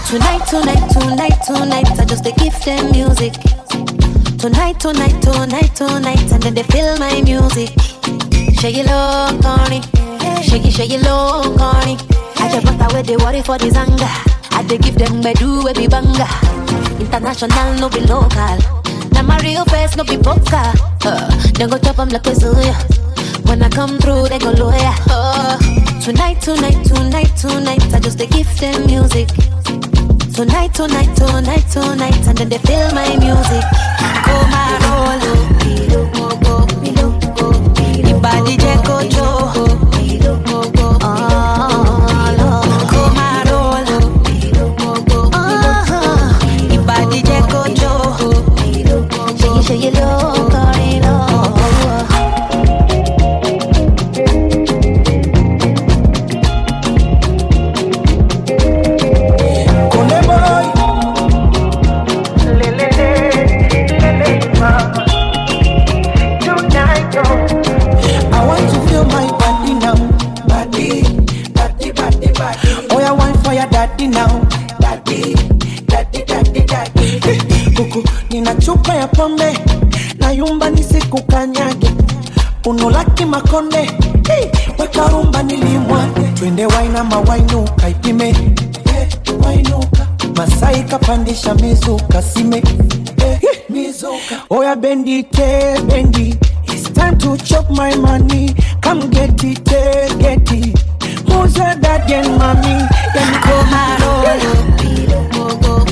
Tonight, 0.07 0.47
tonight, 0.47 0.91
tonight, 0.93 1.39
tonight, 1.47 1.87
I 1.99 2.05
just 2.05 2.25
give 2.37 2.55
them 2.65 2.91
music. 2.93 3.60
Tonight, 4.41 4.81
tonight, 4.81 5.21
tonight, 5.21 5.77
tonight, 5.77 6.33
and 6.33 6.43
then 6.43 6.55
they 6.55 6.63
feel 6.63 6.97
my 6.97 7.21
music. 7.21 7.69
Shake 8.59 8.79
it 8.79 8.87
low, 8.87 9.39
corny. 9.43 9.83
Shake 10.43 10.65
it, 10.65 10.73
shake 10.73 10.93
it 10.93 11.03
low, 11.03 11.43
corny. 11.59 11.99
I 12.41 12.49
just 12.49 12.65
bust 12.65 12.81
away 12.91 13.03
the 13.03 13.19
worry 13.23 13.43
for 13.43 13.59
the 13.59 13.71
zanga. 13.71 14.09
I 14.57 14.63
they 14.63 14.79
give 14.79 14.97
them 14.97 15.21
bedu 15.21 15.69
be 15.77 15.87
banga. 15.87 16.27
International, 16.99 17.75
no 17.81 17.91
be 17.91 18.01
local. 18.01 18.57
Now 19.13 19.23
my 19.25 19.39
real 19.41 19.67
face, 19.67 19.95
no 19.97 20.05
be 20.05 20.17
poker. 20.17 20.73
Uh, 21.05 21.29
then 21.53 21.69
go 21.69 21.77
chop 21.77 21.99
'em 21.99 22.09
like 22.09 22.27
a 22.27 22.31
zuya. 22.31 22.75
When 23.47 23.63
I 23.63 23.69
come 23.69 23.99
through, 23.99 24.29
they 24.29 24.39
go 24.39 24.53
lawyer. 24.53 24.95
Uh, 25.11 25.59
tonight, 26.01 26.41
tonight, 26.41 26.83
tonight, 26.87 27.37
tonight, 27.37 27.93
I 27.93 28.01
just 28.01 28.17
they 28.17 28.27
give 28.27 28.49
them 28.59 28.87
music. 28.87 29.29
Tonight, 30.35 30.73
tonight, 30.75 31.15
tonight, 31.17 31.65
tonight, 31.71 32.27
and 32.29 32.39
then 32.39 32.49
they 32.49 32.59
feel 32.59 32.91
my 32.95 33.09
music. 33.17 33.65
Come 34.25 34.55
and 34.55 34.85
roll, 34.85 35.21
Ibadi 38.11 38.57
Jeko 38.57 38.97
Jo. 39.11 39.23
Oh, 39.23 39.30
daddy 73.91 74.09
now, 74.09 74.41
daddy, 74.81 75.35
daddy, 75.87 76.25
daddy, 76.25 76.65
daddy. 76.65 77.21
Kuku, 77.77 78.03
nina 78.31 78.55
chupa 78.55 78.95
ya 78.95 79.07
pombe, 79.09 79.55
na 80.19 80.31
yumba 80.33 80.71
nisikukanyage. 80.71 81.91
Unulaki 82.67 83.25
makonde, 83.25 83.91
hey, 84.29 84.51
weka 84.79 85.43
nilimwage. 85.43 86.35
Twende 86.35 86.67
waina 86.67 87.05
mawainuka 87.05 87.89
ipime, 87.89 88.33
hey, 88.33 89.07
wainuka. 89.45 90.07
Masai 90.37 90.83
kapandisha 90.85 91.55
mizuka 91.55 92.23
sime, 92.23 92.63
hey, 93.19 93.39
mizuka. 93.69 94.43
Oya 94.51 94.77
bendi 94.77 95.23
ke 95.25 95.81
bendi. 95.89 96.37
Time 96.95 97.17
to 97.19 97.37
chop 97.39 97.71
my 97.71 97.95
money. 97.97 98.55
Come 98.83 99.09
get 99.11 99.43
it, 99.45 99.73
eh, 99.73 100.09
get 100.19 100.53
it. 100.53 100.79
Who's 101.29 101.57
your 101.57 101.75
daddy 101.77 102.15
and 102.15 102.37
mommy? 102.37 102.85
Then 103.13 103.33
come 103.43 103.75
and 103.75 104.01
Ibadi 104.81 105.90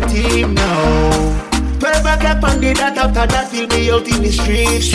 my 0.00 0.06
team 0.08 0.54
now. 0.54 1.78
Twelve 1.78 2.04
o'clock 2.04 2.42
on 2.42 2.60
the 2.60 2.74
dot, 2.74 2.98
after 2.98 3.26
that 3.26 3.50
we'll 3.52 3.68
be 3.68 3.90
out 3.90 4.06
in 4.08 4.22
the 4.22 4.30
streets. 4.30 4.88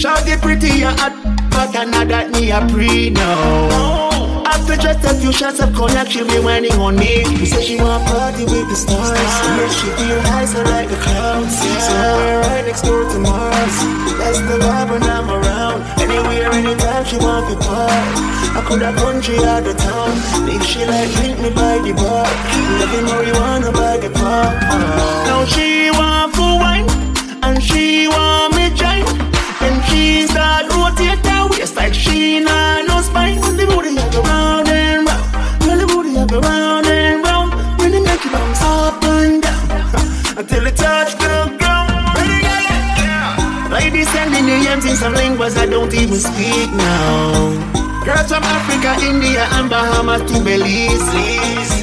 Shout 0.00 0.24
the 0.24 0.38
pretty 0.40 0.82
and 0.82 0.98
hot, 1.00 1.14
but 1.50 1.74
another 1.74 2.28
me 2.30 2.50
a 2.50 2.60
pre 2.68 3.10
now. 3.10 4.01
After 4.72 4.88
just 4.88 5.04
a 5.04 5.20
few 5.20 5.32
shots 5.32 5.60
of 5.60 5.74
cognac, 5.74 6.08
she'll 6.08 6.26
be 6.26 6.40
whining 6.40 6.72
on 6.80 6.96
me. 6.96 7.24
She 7.36 7.44
say 7.44 7.62
she 7.62 7.76
want 7.76 8.08
party 8.08 8.44
with 8.44 8.70
the 8.70 8.74
stars. 8.74 9.12
Yeah, 9.12 9.68
she 9.68 9.86
feel 10.00 10.18
high, 10.22 10.46
so 10.46 10.62
like 10.62 10.88
the 10.88 10.96
clouds. 10.96 11.58
So 11.60 11.92
we're 12.16 12.40
right 12.40 12.64
next 12.64 12.80
door 12.80 13.04
to 13.04 13.18
Mars. 13.18 13.76
That's 14.16 14.40
the 14.40 14.56
vibe 14.64 14.90
when 14.92 15.02
I'm 15.02 15.28
around. 15.28 15.84
Anywhere, 16.00 16.50
anytime 16.52 17.04
she 17.04 17.18
want 17.18 17.52
to 17.52 17.56
party. 17.60 18.16
I 18.56 18.64
could 18.66 18.80
have 18.80 18.96
country 18.96 19.36
out 19.44 19.62
the 19.62 19.74
town. 19.74 20.08
If 20.48 20.64
she 20.64 20.86
like 20.86 21.10
drink 21.20 21.38
me 21.40 21.50
by 21.50 21.76
the 21.84 21.92
bar. 21.92 22.24
Loving 22.80 23.04
marijuana 23.12 23.74
by 23.74 23.98
the 23.98 24.08
car. 24.08 24.56
Now 25.28 25.44
she 25.44 25.90
want 25.90 26.34
for 26.34 26.56
wine. 26.56 26.88
And 27.44 27.62
she 27.62 28.08
want 28.08 28.56
me 28.56 28.72
join. 28.72 29.04
And 29.60 29.84
she 29.84 30.26
start 30.28 30.72
rotate 30.72 31.20
her 31.26 31.46
waist 31.50 31.76
like 31.76 31.92
she 31.92 32.40
not 32.40 32.86
no 32.86 33.02
spine. 33.02 33.38
When 33.42 33.58
the 33.58 33.66
booty 33.66 33.92
a 33.98 34.41
go 36.32 36.40
round 36.40 36.86
and 36.86 37.22
round. 37.24 37.52
When 37.78 37.92
it 37.92 38.02
make 38.02 38.24
it 38.24 38.32
bounce 38.32 38.62
up 38.62 39.04
and 39.04 39.42
down. 39.42 40.38
Until 40.38 40.66
it 40.66 40.76
touch 40.76 41.12
the 41.22 41.56
ground. 41.58 41.90
Ladies 43.70 44.08
sending 44.10 44.46
the 44.46 44.58
yams 44.64 44.84
in 44.84 44.96
some 44.96 45.14
languages 45.14 45.56
I 45.58 45.66
don't 45.66 45.92
even 45.94 46.18
speak 46.18 46.70
now. 46.72 48.04
Girls 48.04 48.28
from 48.28 48.42
Africa, 48.42 48.96
India, 49.04 49.46
and 49.52 49.68
Bahamas 49.70 50.22
to 50.30 50.42
Belize. 50.44 51.81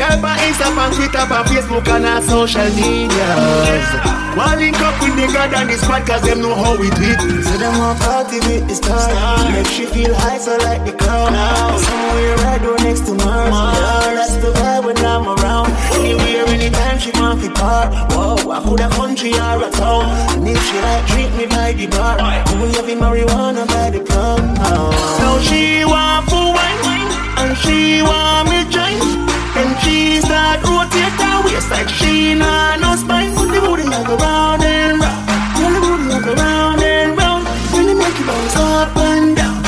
Girl 0.00 0.16
from 0.16 0.32
Insta, 0.48 0.72
and 0.72 0.94
Twitter, 0.96 1.28
and 1.28 1.44
Facebook, 1.52 1.86
and 1.92 2.06
our 2.06 2.22
social 2.22 2.64
medias. 2.72 3.84
One 4.32 4.56
link 4.56 4.80
up 4.80 4.96
with 5.04 5.12
the 5.12 5.28
God 5.28 5.52
and 5.52 5.68
the 5.68 5.76
squad, 5.76 6.06
cause 6.06 6.22
them 6.22 6.40
know 6.40 6.54
how 6.54 6.72
we 6.72 6.88
do 6.88 7.04
it. 7.04 7.44
So 7.44 7.58
them 7.60 7.76
want 7.76 8.00
party 8.00 8.40
with 8.48 8.64
the 8.66 8.76
stars. 8.80 9.44
Make 9.52 9.66
she 9.66 9.84
feel 9.84 10.14
high, 10.14 10.38
so 10.38 10.56
like 10.64 10.86
the 10.86 10.92
cloud. 10.96 11.36
Somewhere 11.84 12.36
right 12.36 12.62
door 12.62 12.78
next 12.78 13.04
to 13.06 13.12
Mars. 13.12 13.52
Yeah, 13.52 14.14
that's 14.16 14.36
the 14.40 14.48
vibe 14.56 14.86
when 14.86 14.96
I'm 15.04 15.28
around. 15.28 15.68
Anywhere, 15.92 16.48
anytime 16.48 16.98
she 16.98 17.10
want 17.20 17.42
to 17.44 17.50
part. 17.52 17.92
Whoa, 18.16 18.50
I 18.50 18.64
could 18.64 18.80
a 18.80 18.88
country 18.96 19.34
or 19.34 19.60
a 19.60 19.70
town. 19.70 20.08
And 20.32 20.48
if 20.48 20.56
she 20.64 20.80
like 20.80 21.04
treat 21.12 21.30
me 21.36 21.44
by 21.44 21.74
the 21.76 21.86
bar, 21.92 22.16
we 22.56 22.72
having 22.72 23.00
marijuana 23.04 23.68
by 23.68 23.90
the 23.90 24.00
pound. 24.00 24.56
Now 24.56 25.38
she 25.44 25.84
want 25.84 26.24
for 26.24 26.56
wine, 26.56 27.12
and 27.36 27.52
she 27.58 28.00
want 28.00 28.48
me 28.48 28.64
join. 28.72 29.28
Then 29.60 29.76
she 29.82 30.22
start 30.22 30.62
rotate 30.64 31.20
her 31.20 31.44
waist 31.44 31.70
like 31.70 31.86
she 31.90 32.34
nah 32.34 32.76
no 32.76 32.96
spine. 32.96 33.34
Put 33.36 33.48
the 33.52 33.60
booty 33.60 33.82
go 33.82 34.16
round 34.16 34.62
and 34.62 34.98
round, 34.98 35.28
when 35.60 35.72
the 35.74 35.80
booty 35.84 36.24
go 36.24 36.32
round 36.32 36.80
and 36.82 37.18
round, 37.18 37.44
when 37.74 37.88
it 37.90 37.94
make 37.94 38.18
you 38.18 38.24
bounce 38.24 38.56
up 38.56 38.96
and 38.96 39.36
down 39.36 39.60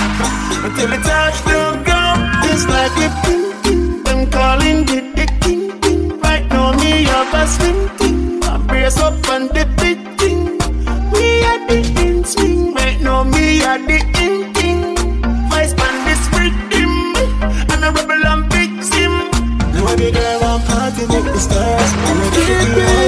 until 0.64 0.92
it 0.94 1.02
touch 1.04 1.36
the 1.44 1.60
ground. 1.84 2.20
It's 2.48 2.64
like 2.72 2.96
a 3.04 3.08
ping 3.22 3.52
ping. 3.62 4.02
I'm 4.06 4.30
calling 4.30 4.88
it 4.88 5.18
a 5.22 5.26
ting 5.40 5.78
ting. 5.82 6.18
Right 6.20 6.48
now 6.48 6.72
me 6.72 7.06
up 7.08 7.34
a 7.34 7.46
swing 7.46 7.90
ting. 7.98 8.42
I 8.44 8.56
brace 8.66 8.96
up 8.96 9.28
and 9.28 9.50
dip 9.52 9.68
it 9.90 10.00
ting. 10.18 10.56
Me 11.12 11.44
at 11.52 11.68
the 11.68 11.78
in 12.00 12.24
swing. 12.24 12.72
Right 12.72 12.98
now 12.98 13.24
me 13.24 13.62
at 13.62 13.86
the 13.86 14.00
in. 14.24 14.51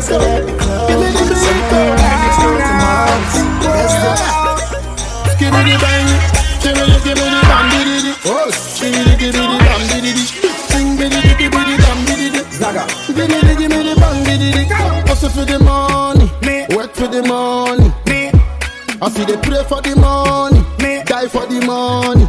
Let's 0.07 0.19
bang, 0.19 0.45
oh, 8.27 8.51
sing 8.53 8.95
hustle 15.07 15.31
for 15.31 15.45
the 15.47 15.59
money, 15.59 16.27
work 16.77 16.93
for 16.95 17.09
the 17.09 17.23
money, 17.23 17.91
I 19.01 19.11
see 19.11 19.25
they 19.25 19.37
pray 19.39 19.65
for 19.65 19.81
the 19.81 19.97
money, 19.97 20.61
die 21.05 21.29
for 21.29 21.47
the 21.47 21.65
money. 21.65 22.29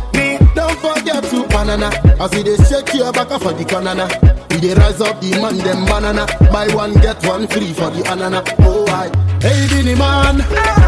Don't 0.55 0.79
forget 0.79 1.23
to 1.25 1.47
banana. 1.47 1.91
I 2.19 2.27
see 2.27 2.43
they 2.43 2.55
shake 2.55 2.93
your 2.93 3.11
back 3.11 3.27
for 3.41 3.51
the 3.51 3.65
banana. 3.65 4.44
We 4.55 4.61
they 4.61 4.73
rise 4.73 5.01
up 5.01 5.19
the 5.19 5.31
man 5.41 5.57
them 5.57 5.83
banana. 5.83 6.25
Buy 6.49 6.69
one 6.73 6.93
get 6.93 7.21
one 7.27 7.45
free 7.45 7.73
for 7.73 7.89
the 7.89 8.01
anana. 8.03 8.41
Oh 8.59 8.85
I, 8.87 9.11
hey 9.43 9.67
Billy 9.67 9.95
man, 9.95 10.37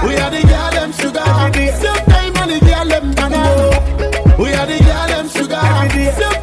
we 0.07 0.15
are 0.15 0.31
the 0.31 0.39
girl 0.47 0.71
them 0.71 0.91
sugar. 0.93 1.19
Same 1.75 2.05
time 2.07 2.37
and 2.37 2.51
the 2.51 2.59
girl 2.63 2.87
them 2.87 3.11
banana. 3.11 4.37
We 4.39 4.53
are 4.53 4.65
the 4.65 4.79
girl 4.79 5.07
them 5.11 5.27
sugar. 5.27 5.59
Same 6.15 6.36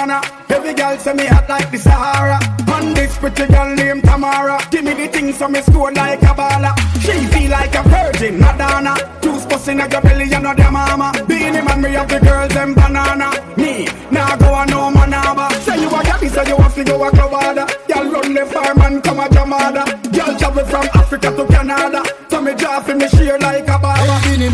Gabbana 0.00 0.40
Every 0.50 0.74
girl 0.74 0.98
say 0.98 1.14
me 1.14 1.26
hot 1.26 1.48
like 1.48 1.70
the 1.70 1.78
Sahara. 1.78 2.38
And 2.74 2.96
this 2.96 3.16
pretty 3.18 3.46
girl 3.46 3.74
named 3.74 4.02
Tamara. 4.04 4.58
Give 4.70 4.84
me 4.84 4.94
the 4.94 5.08
things 5.08 5.38
so 5.38 5.48
me 5.48 5.60
score 5.62 5.92
like 5.92 6.22
a 6.22 6.34
baller. 6.34 6.74
She 7.00 7.12
feel 7.28 7.50
like 7.50 7.74
a 7.74 7.82
virgin, 7.84 8.40
Madonna. 8.40 8.94
Juice 9.22 9.46
busting 9.46 9.80
at 9.80 9.92
your 9.92 10.00
belly, 10.02 10.24
you 10.24 10.40
know 10.40 10.54
their 10.54 10.70
mama. 10.70 11.12
Beenie 11.28 11.62
Man, 11.62 11.80
me 11.82 11.90
have 11.92 12.08
the 12.08 12.18
girls 12.18 12.52
them 12.52 12.74
banana. 12.74 13.30
Me, 13.56 13.86
nah 14.10 14.36
go 14.36 14.54
a 14.54 14.66
no 14.66 14.90
manaba. 14.90 15.52
Say 15.64 15.80
you 15.80 15.88
a 15.88 16.02
gabby, 16.02 16.28
so 16.28 16.42
you 16.42 16.56
want 16.56 16.74
to 16.74 16.84
go 16.84 17.04
a 17.04 17.10
club 17.10 17.32
order 17.32 17.66
Girl 17.88 18.10
run 18.10 18.34
the 18.34 18.46
farm 18.46 18.80
and 18.82 19.02
come 19.02 19.20
a 19.20 19.28
jamada. 19.28 19.84
Girl 20.12 20.36
travel 20.36 20.64
from 20.64 20.88
Africa 20.94 21.30
to 21.36 21.46
Canada. 21.46 22.02
So 22.28 22.40
me 22.42 22.54
draw 22.54 22.80
for 22.80 22.96
me 22.96 23.08
share 23.08 23.38
like 23.38 23.68
a 23.68 23.78
barber. 23.78 24.18
Hey, 24.26 24.48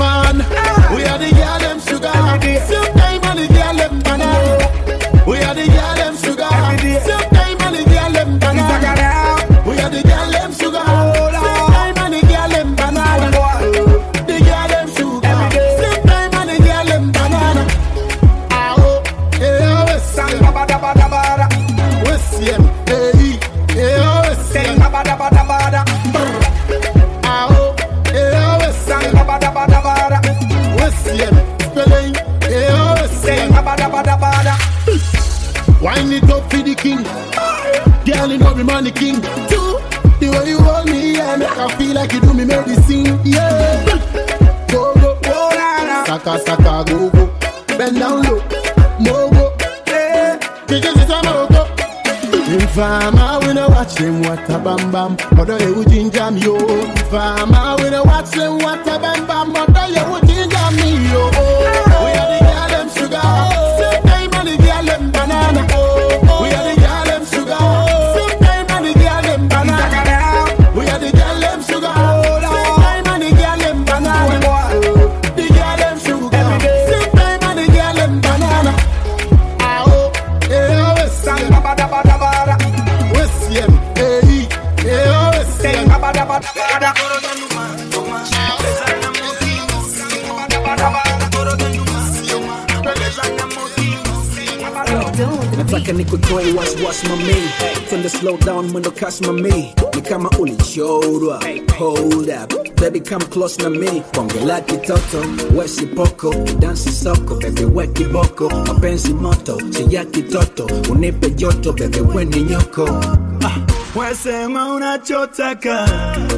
king. 38.97 39.21
Two, 39.51 39.79
the 40.21 40.29
way 40.33 40.49
you 40.51 40.59
hold 40.59 40.87
me, 40.87 41.15
yeah, 41.17 41.37
make 41.37 41.49
I 41.51 41.69
feel 41.77 41.95
like 41.95 42.13
you 42.13 42.21
do 42.21 42.33
me 42.35 42.45
medicine. 42.45 43.21
Yeah. 43.25 43.85
Go 44.73 44.95
go, 44.95 45.19
oh 45.27 45.51
na 45.55 45.85
na, 45.85 46.05
saka 46.05 46.39
saka 46.47 46.85
go 46.91 47.11
go. 47.11 47.25
Bend 47.79 47.99
down 47.99 48.23
low, 48.25 48.41
mogo. 49.05 49.47
Yeah, 49.87 50.39
because 50.67 50.97
it's 51.03 51.11
a 51.13 51.21
mogo. 51.29 51.63
Infama, 52.57 53.47
we 53.47 53.53
no 53.55 53.69
watch 53.69 53.95
them 53.97 54.25
a 54.25 54.59
bam 54.65 54.91
bam. 54.93 55.17
Mother 55.37 55.59
you 55.65 55.75
would 55.77 55.89
ginger 55.91 56.31
me 56.31 56.41
oh. 56.47 56.57
yo. 56.59 56.85
Infama, 56.95 57.79
we 57.83 57.91
no 57.91 58.03
watch 58.05 58.31
them 58.31 58.61
a 58.61 58.99
bam 59.27 59.53
bam. 59.53 59.66
Nikutoe 96.11 96.53
wasiwasi 96.53 97.07
mami 97.09 97.35
twende 97.89 98.09
slow 98.09 98.37
down 98.39 98.71
mwendo 98.71 98.91
kasi 98.91 99.25
mami 99.27 99.75
ni 99.95 100.03
kama 100.03 100.31
ulichorwa 100.39 101.43
hold 101.79 102.29
up. 102.31 102.53
Baby 102.81 103.01
come 103.01 103.25
close 103.25 103.63
na 103.63 103.71
mi 103.71 104.03
pongela 104.13 104.61
kitoto 104.61 105.25
wesi 105.57 105.87
poko 105.87 106.35
dansi 106.59 106.93
soko 106.93 107.35
bebe 107.35 107.65
we 107.65 107.87
kiboko 107.87 108.49
mapenzi 108.51 109.15
moto 109.15 109.59
si 109.71 109.95
ya 109.95 110.05
kitoto 110.05 110.71
unipe 110.91 111.31
joto 111.31 111.73
bebe 111.73 112.01
we 112.01 112.25
ni 112.25 112.43
nyoko 112.43 112.85
ah. 113.45 113.57
Wesema 113.99 114.75
unachotaka 114.75 115.87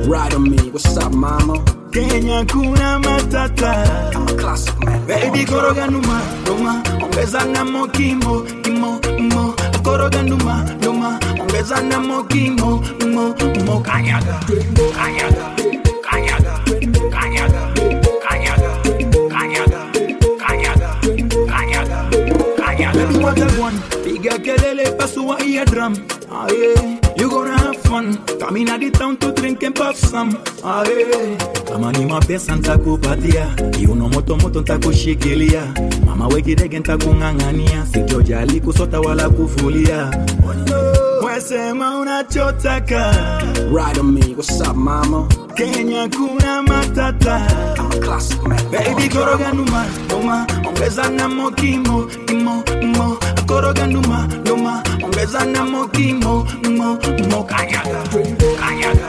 Ride 0.07 0.35
on 0.37 0.51
me, 0.51 0.57
what's 0.71 0.97
up 0.97 1.13
mama? 1.13 1.59
Kenya 1.91 2.45
kuna 2.53 2.99
matata. 3.01 4.13
I'm 4.15 4.29
a 4.29 4.35
classic 4.41 4.79
man. 4.85 5.07
Baby 5.07 5.45
koroga 5.45 5.87
numa, 5.91 6.21
numa 6.47 6.83
Ongeza 7.03 7.45
na 7.45 7.65
mo 8.79 9.01
mo 9.19 9.55
numa, 10.23 11.19
Ongeza 11.41 11.83
na 11.83 11.99
mo 11.99 12.23
mo, 13.67 13.81
Kanyaga, 13.83 14.39
kanyaga, 14.95 15.47
kanyaga, 16.07 16.55
kanyaga 17.11 17.63
Kanyaga, 18.23 18.71
kanyaga, 19.35 19.81
kanyaga, 20.39 20.91
kanyaga, 21.51 22.01
kanyaga. 22.57 23.59
Want, 23.59 23.79
piga 24.05 24.39
kelele 24.39 24.95
pasua 24.97 25.43
iya 25.43 25.65
drum 25.65 25.95
Ah 26.31 26.47
yeah, 26.53 27.01
you 27.19 27.29
gonna 27.29 27.58
fun 27.89 28.17
Come 28.39 28.57
in 28.59 28.69
at 28.69 28.81
the 28.81 28.91
town 28.91 29.17
to 29.19 29.33
drink 29.33 29.63
and 29.63 29.75
puff 29.75 29.97
some. 29.97 30.37
Ah 30.63 30.85
yeah, 30.87 31.37
kama 31.69 31.93
ni 31.93 32.05
mapesa 32.05 32.57
ntakupatia 32.57 33.47
Kiuno 33.71 34.09
moto 34.09 34.37
moto 34.37 34.61
ntakushikilia 34.61 35.63
Mama 36.07 36.29
wekirege 36.29 36.79
ntakung'ang'ania 36.79 37.87
Sitojali 37.93 38.61
kusota 38.61 39.01
wala 39.01 39.31
kufulia. 39.31 40.11
Wesema 41.27 41.99
unachotaka 41.99 43.15
Ride 43.73 44.01
on 44.01 44.15
me, 44.15 44.35
what's 44.35 44.61
up 44.61 44.77
mama? 44.77 45.29
Kenya 45.57 46.09
kuna 46.09 46.63
matata. 46.63 47.41
I'm 47.79 47.91
a 47.91 48.01
classic 48.01 48.43
man. 48.47 48.71
Baby 48.71 49.09
koroga 49.09 49.53
numa, 49.53 49.87
numa. 50.09 50.47
Ongeza 50.69 51.09
na 51.11 51.29
mo 51.29 51.51
kimo, 51.51 52.07
kimo, 52.27 52.63
mo 52.95 53.19
Koroga 53.49 53.87
numa, 53.87 54.29
numa 54.45 54.83
Ongeza 55.03 55.45
na 55.45 55.65
mokimo 55.65 56.47
mo, 56.77 56.99
mo 57.31 57.45
Kanyaga, 57.45 58.03
kanyaga, 58.61 59.09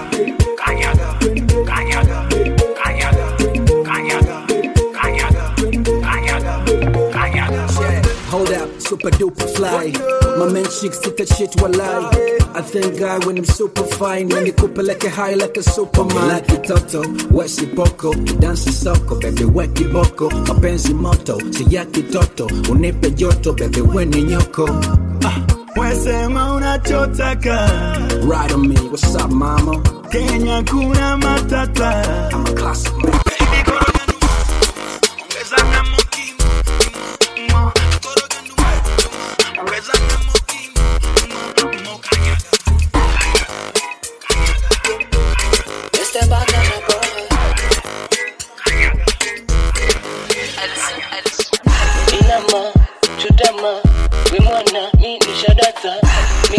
super 8.89 9.11
duper 9.11 9.47
fly. 9.55 9.91
My 10.37 10.51
man 10.51 10.65
chicks 10.65 10.99
take 10.99 11.19
a 11.19 11.25
shit 11.25 11.51
walai. 11.61 12.09
I 12.55 12.59
I 12.59 12.61
thank 12.61 12.97
God 12.99 13.25
when 13.25 13.37
I'm 13.37 13.45
super 13.45 13.83
fine. 13.83 14.29
When 14.29 14.45
you 14.47 14.53
couple 14.53 14.83
like 14.83 15.03
a 15.03 15.09
high 15.09 15.35
like 15.35 15.55
a 15.57 15.63
superman. 15.63 16.27
Like 16.27 16.49
a 16.49 16.57
toto, 16.57 17.03
wesi 17.29 17.65
boko, 17.75 18.11
dansi 18.41 18.71
soko, 18.71 19.19
baby 19.19 19.45
wet 19.45 19.69
weki 19.69 19.91
boko, 19.93 20.29
mapenzi 20.47 20.93
moto, 20.95 21.37
si 21.51 21.63
yaki 21.65 22.11
toto, 22.11 22.47
unipe 22.71 23.11
joto, 23.15 23.53
baby 23.55 23.81
weni 23.81 24.23
nyoko. 24.23 24.65
Ah, 25.23 25.45
wesema 25.77 26.53
unachotaka 26.53 27.55
Ride 28.23 28.53
on 28.53 28.67
me, 28.67 28.75
what's 28.89 29.15
up, 29.15 29.29
mama? 29.31 29.81
Kenya 30.11 30.63
kuna 30.63 31.17
matata 31.17 32.33
I'm 32.33 32.45
a 32.45 32.53
classic 32.55 32.93
inama 32.93 33.18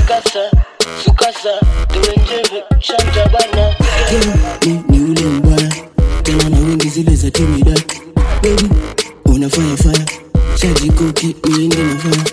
mikasa 0.01 0.51
sukasa 1.05 1.51
tuwenjeve 1.93 2.65
shantabana. 2.79 3.75
Ni, 4.67 4.81
ni 4.89 5.05
ule 5.11 5.21
mbaya 5.21 5.69
tena 6.23 6.49
na 6.49 6.59
wingi 6.59 6.89
zile 6.89 7.17
za 7.17 7.31
timida 7.31 7.75
bebi 8.43 8.69
unafanya 9.25 9.77
faya 9.77 10.07
shajikoki 10.61 11.37
miindi 11.49 11.77
nafaya 11.77 12.25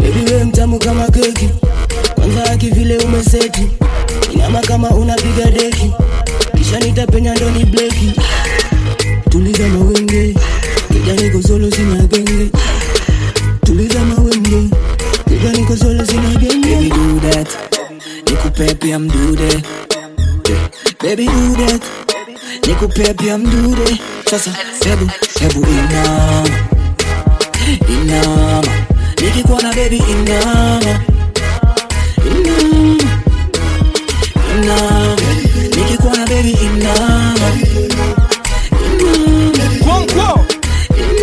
bebi 0.00 0.32
we 0.32 0.44
mtamu 0.44 0.78
kama 0.78 1.06
keki 1.08 1.48
kwanza 2.14 2.44
aki 2.50 2.70
vile 2.70 2.98
umeseti. 2.98 3.70
Inama 4.34 4.60
kama 4.60 4.90
unapiga 4.90 5.44
deki 5.50 5.92
kisha 6.58 6.78
nitapenya 6.80 7.34
ndoni 7.34 7.64
bleki. 7.64 8.12
Tuliza 9.30 9.68
mawenge 9.68 10.34
kijani 10.92 11.30
kosolo 11.30 11.70
sina 11.70 11.96
genge 11.96 12.50
pia 18.92 18.98
mdude 18.98 19.62
baby 21.02 21.26
do 21.26 21.54
that. 21.56 21.82
Nikupe 22.66 23.14
pia 23.14 23.38
mdude 23.38 23.98
sasa 24.30 24.50
hebu 24.84 25.10
hebu 25.40 25.66
inama. 25.70 26.48
Inama. 27.88 28.62
Nikikuona 29.22 29.72
baby 29.74 29.96
inama. 29.96 31.00
Inama. 32.26 32.98
Inama. 34.56 35.16
Nikikuona 35.76 36.26
baby 36.26 36.50
inama. 36.50 37.52
Kwonkwo 39.84 40.44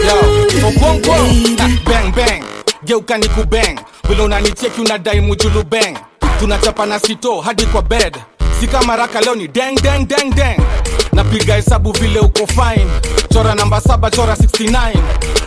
Yo, 0.08 0.67
Okwonkwo 0.67 1.15
Ah, 1.60 1.69
Bang 1.89 2.12
bang. 2.15 2.43
Geuka 2.84 3.17
nikubang, 3.17 3.79
Vile 4.10 4.21
unanicheki 4.23 4.82
unadai 4.82 5.21
mujulu 5.21 5.63
bang 5.63 5.97
Tunachapa 6.39 6.86
na 6.86 6.99
sito 6.99 7.41
hadi 7.41 7.65
kwa 7.65 7.82
bed. 7.82 8.17
Si 8.60 8.67
kama 8.67 8.95
raka 8.95 9.21
leo 9.21 9.36
ni 9.36 9.47
deng 9.47 9.75
deng 9.82 10.06
deng 10.08 10.34
deng. 10.36 10.60
Napiga 11.13 11.56
hesabu 11.56 11.91
vile 11.91 12.19
uko 12.19 12.47
fine. 12.47 12.88
Chora 13.34 13.56
namba 13.56 13.82
saba 13.82 14.10
chora 14.10 14.34
69 14.36 14.93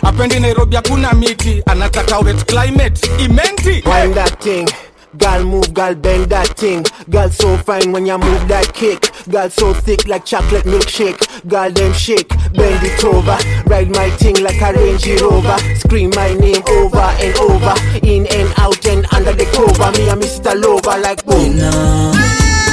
Apendi 0.03 0.39
Nairobi 0.39 0.75
hakuna 0.75 1.13
miti. 1.13 1.63
Anataka 1.65 2.19
climate. 2.45 3.07
Imenti. 3.19 3.83
Wind 3.85 4.15
that 4.15 4.39
thing. 4.41 4.67
Girl 5.17 5.43
move, 5.45 5.73
girl 5.73 5.93
bend 5.95 6.29
that 6.31 6.49
thing. 6.57 6.83
Girl 7.09 7.29
so 7.29 7.55
fine 7.57 7.91
when 7.91 8.05
you 8.05 8.17
move 8.17 8.47
that 8.47 8.73
kick. 8.73 9.11
Girl 9.29 9.49
so 9.49 9.73
thick 9.73 10.07
like 10.07 10.25
chocolate 10.25 10.63
milkshake. 10.65 11.21
Girl 11.47 11.69
them 11.71 11.93
shake, 11.93 12.29
bend 12.53 12.81
it 12.83 13.03
over. 13.03 13.37
Ride 13.69 13.91
my 13.91 14.09
thing 14.17 14.35
like 14.43 14.59
a 14.61 14.73
Range 14.73 15.21
Rover. 15.21 15.57
Scream 15.77 16.09
my 16.15 16.33
name 16.33 16.63
over 16.67 17.07
and 17.21 17.35
over. 17.37 17.75
In 18.01 18.25
and 18.27 18.49
out 18.57 18.85
and 18.87 19.05
under 19.13 19.33
the 19.33 19.45
cover. 19.53 19.91
Me 19.97 20.09
and 20.09 20.21
Mr. 20.21 20.53
Lover 20.59 20.97
like 20.99 21.23
boom. 21.25 22.63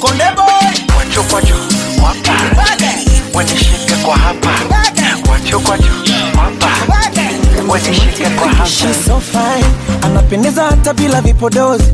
Konde 0.00 0.34
boy 0.36 0.68
Kwacho 0.94 1.22
kwacho 1.22 1.54
Wapa 2.02 2.38
Wanishike 3.34 3.76
kwa 3.78 3.87
hapa 3.87 3.87
Kwacho 5.50 5.60
kwacho 5.60 5.84
Wapa 6.38 6.68
Wanishike 7.68 8.26
anapendeza 10.02 10.64
hata 10.64 10.94
bila 10.94 11.20
vipodozi. 11.20 11.84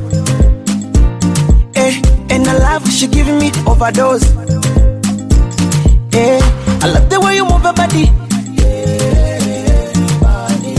Eh, 1.75 2.01
and 2.31 2.47
I 2.49 2.53
love 2.59 2.91
she 2.91 3.07
giving 3.07 3.39
me 3.39 3.53
overdose. 3.67 4.27
Eh, 6.13 6.41
I 6.83 6.87
love 6.87 7.09
the 7.09 7.21
way 7.21 7.37
you 7.37 7.45
move 7.45 7.63
your 7.65 7.73
body. 7.75 8.11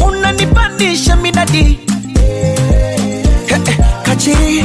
Unanipandisha 0.07 1.15
midadi 1.15 1.79
eh, 2.15 2.57
eh, 3.49 3.77
kachiri 4.03 4.63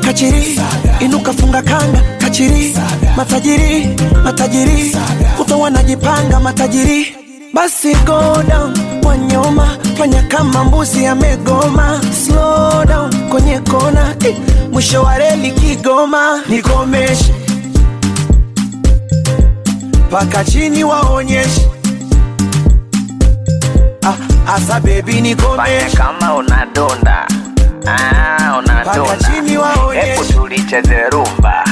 kachiri 0.00 0.60
inuka 1.00 1.32
funga 1.32 1.62
kanga 1.62 2.02
kachiri. 2.18 2.74
Matajiri 3.16 3.88
matajiri 4.24 4.96
kutoa 5.36 5.70
najipanga 5.70 6.40
matajiri 6.40 7.16
basi 7.52 7.92
go 8.06 8.42
down 8.48 8.74
kwa 9.02 9.16
nyoma 9.18 9.76
fanya 9.98 10.22
kama 10.22 10.64
mbuzi 10.64 11.06
amegoma. 11.06 12.00
Slow 12.24 12.84
down 12.84 13.28
kwenye 13.30 13.58
kona 13.58 14.14
eh, 14.26 14.36
mwisho 14.72 15.02
wa 15.02 15.18
reli 15.18 15.50
kigoma. 15.52 16.40
Nikomeshe 16.48 17.34
paka 20.10 20.44
chini 20.44 20.84
waonyeshe. 20.84 21.68
Ah, 24.06 24.54
asa 24.54 24.80
bebi 24.80 25.20
nikomeshe 25.20 25.96
kama 25.96 26.34
unadonda 26.34 27.26
Ah, 27.86 28.56
waonyeshe. 29.56 30.06
Hebu 30.06 30.24
tulicheze 30.24 31.10
rumba. 31.10 31.64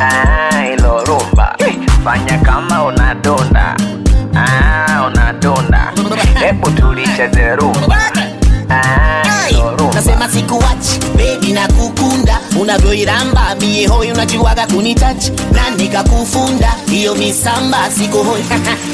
Ah, 0.00 0.66
ilo 0.66 1.04
rumba. 1.04 1.56
Fanya 2.04 2.38
kama 2.38 2.84
unadonda 2.84 3.76
Hebu 6.40 6.70
tulicheze 6.70 7.56
rumba 7.56 8.12
Ah, 8.70 9.48
nasema 9.94 10.28
sikuwachi. 10.28 10.98
Bebi 11.16 11.52
na 11.52 11.68
kukunda 11.68 12.38
unavyoiramba 12.60 13.54
mie 13.60 13.86
hoi 13.86 14.12
unajuaga 14.12 14.66
kunitachi 14.66 15.32
na 15.52 15.70
nikakufunda 15.70 16.74
hiyo 16.90 17.14
misamba 17.14 17.90
siko 17.90 18.22
hoi 18.22 18.44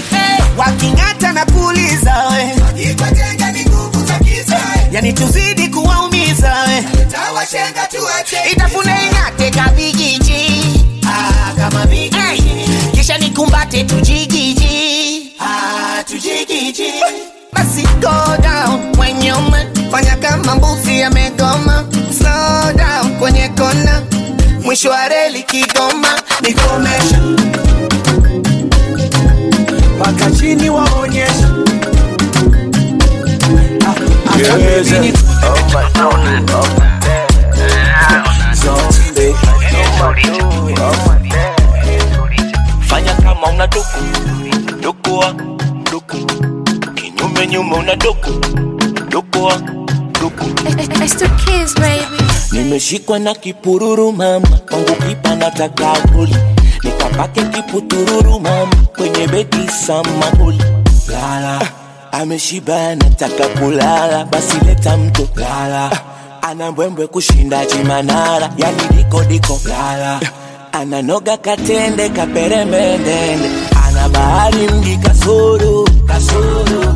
waking'ata 0.58 1.32
na 1.32 1.44
kuuliza 1.46 2.14
we. 2.28 2.54
Yani 4.92 5.12
tuzidi 5.12 5.68
kuwaumiza 5.68 6.54
we. 6.68 6.84
Itafune 8.52 8.92
ing'ate 9.06 9.50
kabigiji. 9.50 10.64
Ah, 11.06 11.52
kama 11.56 11.86
kisha 12.92 13.18
nikumbate 13.18 13.84
tujigiji. 13.84 15.32
Ah, 15.40 16.02
tujigiji 16.04 16.92
basi 17.54 17.82
go 18.00 18.36
down 18.42 18.92
when 18.98 19.20
you 19.22 19.34
man 19.50 19.66
fanya 19.90 20.16
kama 20.16 20.54
mbuzi 20.54 21.02
amegoma. 21.02 21.84
Slow 22.18 22.72
down 22.76 23.18
kwenye 23.18 23.48
kona 23.48 24.02
mwisho 24.64 24.90
wa 24.90 25.08
reli 25.08 25.42
kigoma. 25.42 26.08
Nikomesha 26.42 27.18
mpaka 29.96 30.30
chini 30.30 30.70
waonyesha 30.70 31.48
Fanya 42.88 43.14
kama 43.22 43.46
una 43.50 43.66
duku. 43.66 43.98
Dukua 44.80 45.34
Duku 45.90 46.16
Kinyume 47.44 47.64
nyuma 47.64 47.76
una 47.76 47.92
It's 51.04 51.14
two 51.14 51.28
kids, 51.44 51.74
baby. 51.74 52.24
nimeshikwa 52.52 53.18
na 53.18 53.34
kipururu 53.34 54.12
mama. 54.12 54.48
Kwangu 54.70 54.94
kipa 55.08 55.34
nataka 55.34 55.86
kuli. 56.14 56.36
Nikapake 56.84 57.42
kiputururu 57.42 58.40
mama. 58.40 58.74
Kwenye 58.96 59.26
bedi 59.26 59.68
samahuli 59.86 60.62
lala. 61.08 61.60
Ameshiba 62.12 62.94
nataka 62.94 63.48
kulala. 63.48 64.24
Basi 64.24 64.56
leta 64.66 64.96
mto. 64.96 65.28
Lala. 65.36 65.90
Ana 66.42 66.72
mbwembwe 66.72 67.06
kushinda 67.06 67.66
chimanara 67.66 68.50
yani 68.56 68.82
diko 68.96 69.24
diko. 69.24 69.60
Lala. 69.68 70.20
Ananoga 70.72 71.36
katende 71.36 72.08
kaperemendende 72.08 73.40
ana 73.86 74.08
bahari 74.08 74.68
mji 74.68 74.96
kasuru 74.96 75.88
kasoro 76.06 76.94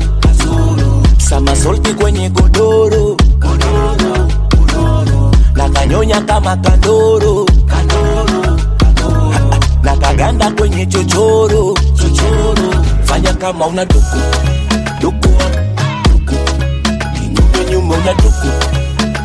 kasoro 1.29 1.47
samasolti 1.47 1.95
kwenye 1.95 2.29
godoro. 2.31 3.17
Godoro 3.39 5.31
na 5.57 5.69
kanyonya 5.69 6.21
kama 6.23 6.57
kandoro. 6.57 7.47
Kandoro 7.67 8.57
na 9.83 9.97
kaganda 9.97 10.51
kwenye 10.51 10.87
chochoro. 10.87 11.75
Chochoro 11.95 12.75
fanya 13.05 13.33
kama 13.35 13.67
una 13.67 13.85
duku. 13.85 14.19
Duku 15.01 15.29
duku 16.09 16.35
kinyume 17.15 17.71
nyume 17.71 17.95
una 17.97 18.15
duku. 18.15 18.49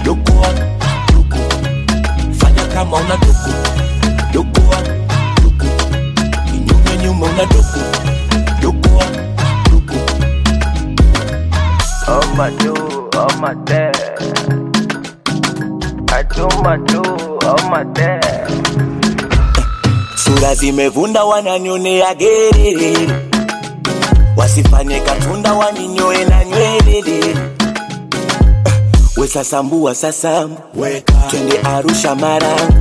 Duku 0.04 0.34
duku 1.14 1.38
fanya 2.40 2.64
kama 2.74 2.98
una 2.98 3.18
duku. 3.18 3.50
Duku 4.34 4.62
duku 5.44 5.66
kinyume 6.52 6.98
nyume 7.04 7.26
una 7.28 7.46
duku 7.46 7.80
Oh 12.06 12.36
my 12.38 12.50
do, 12.58 12.74
oh 13.14 13.38
my 13.40 13.54
dad. 13.66 13.96
I 16.12 16.24
do 16.24 16.48
my 16.62 16.78
do, 16.78 17.02
oh 17.04 17.70
my 17.70 17.84
dad. 17.94 18.50
sura 20.16 20.56
zimevunda 20.56 21.24
wananionea 21.24 22.16
gerere 22.16 22.98
wasifanye 24.38 25.00
katunda 25.00 25.54
waninyoe 25.54 26.26
na 26.26 26.46
nywelele 26.46 27.36
wesasambua 29.18 29.96
sasambu 29.96 30.58
twende 31.30 31.60
arusha 31.64 32.16
marangu 32.16 32.74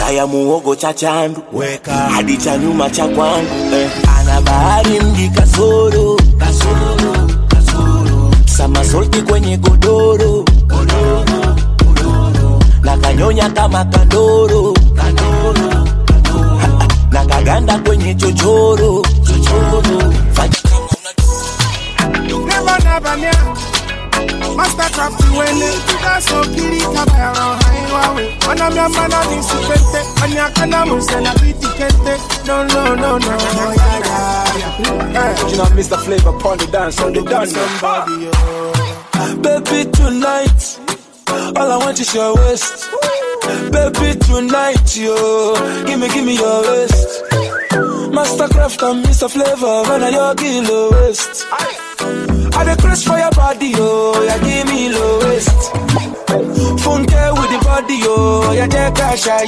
raya 0.00 0.26
muogo 0.26 0.76
cha 0.76 0.94
chandu. 0.94 1.42
Hadi 2.14 2.36
cha 2.36 2.58
nyuma 2.58 2.90
cha 2.90 3.08
kwangu. 3.08 3.74
Eh. 3.74 3.90
ana 4.18 4.40
bahari 4.40 5.00
mji 5.00 5.28
kasoro. 5.28 6.16
Kasoro 6.38 7.15
samasolti 8.86 9.22
kwenye 9.22 9.56
godoro. 9.56 10.44
Godoro 10.66 11.56
godoro 11.84 12.60
na 12.82 12.96
kanyonya 12.96 13.50
kama 13.50 13.84
kandoro 13.84 14.74
kandoro 14.94 15.84
na 17.10 17.24
kaganda 17.26 17.78
kwenye 17.78 18.14
chochoro. 18.14 19.02
Chochoro 19.24 20.12
fanya 20.32 20.56
Never, 22.46 22.78
never, 22.84 23.16
never. 23.16 23.56
Masterkraft 24.56 25.20
wene 25.38 25.70
tukaso 25.86 26.40
kiri 26.54 26.80
kabaro 26.80 27.56
haiwawe 27.66 28.36
Wana 28.48 28.70
myama 28.70 29.08
na 29.08 29.24
nisipete 29.24 29.98
Anyaka 30.24 30.66
na 30.66 30.86
muse 30.86 31.20
na 31.20 31.32
kitikete 31.34 32.20
No, 32.46 32.64
no, 32.64 32.94
no, 32.96 33.18
no 33.18 33.26
Yeah, 33.26 33.74
yeah, 33.76 35.12
yeah. 35.12 35.48
You 35.50 35.56
know, 35.56 35.64
Mr. 35.66 35.98
Flavour 35.98 36.30
upon 36.30 36.58
the 36.58 36.66
dance, 36.66 37.00
on 37.00 37.12
the 37.12 37.22
dance. 37.22 37.52
Somebody, 37.52 38.28
Baby, 39.42 39.90
tonight, 39.92 40.80
all 41.56 41.70
I 41.72 41.76
want 41.78 42.00
is 42.00 42.14
your 42.14 42.34
waist. 42.36 42.88
Baby, 43.70 44.18
tonight, 44.18 44.96
yo, 44.96 45.54
give 45.86 46.00
me, 46.00 46.08
give 46.08 46.24
me 46.24 46.36
your 46.36 46.62
waist. 46.62 47.22
Masterkraft 48.16 48.82
and 48.90 49.04
Mr. 49.04 49.30
Flavour, 49.30 49.82
when 49.88 50.02
I 50.04 50.10
your 50.10 50.34
kilo 50.34 50.90
waist. 50.92 51.46
I 51.50 52.64
the 52.64 52.76
craze 52.80 53.04
for 53.04 53.18
your 53.18 53.30
body, 53.32 53.68
yo, 53.68 54.22
yeah, 54.24 54.38
give 54.38 54.66
me 54.68 54.88
low 54.88 55.18
waist. 55.20 55.72
Funke 56.82 57.22
with 57.36 57.50
the 57.52 57.60
body, 57.64 57.96
yo, 57.96 58.52
yeah, 58.52 58.66
take 58.66 58.94
cash, 58.94 59.26
yeah. 59.26 59.46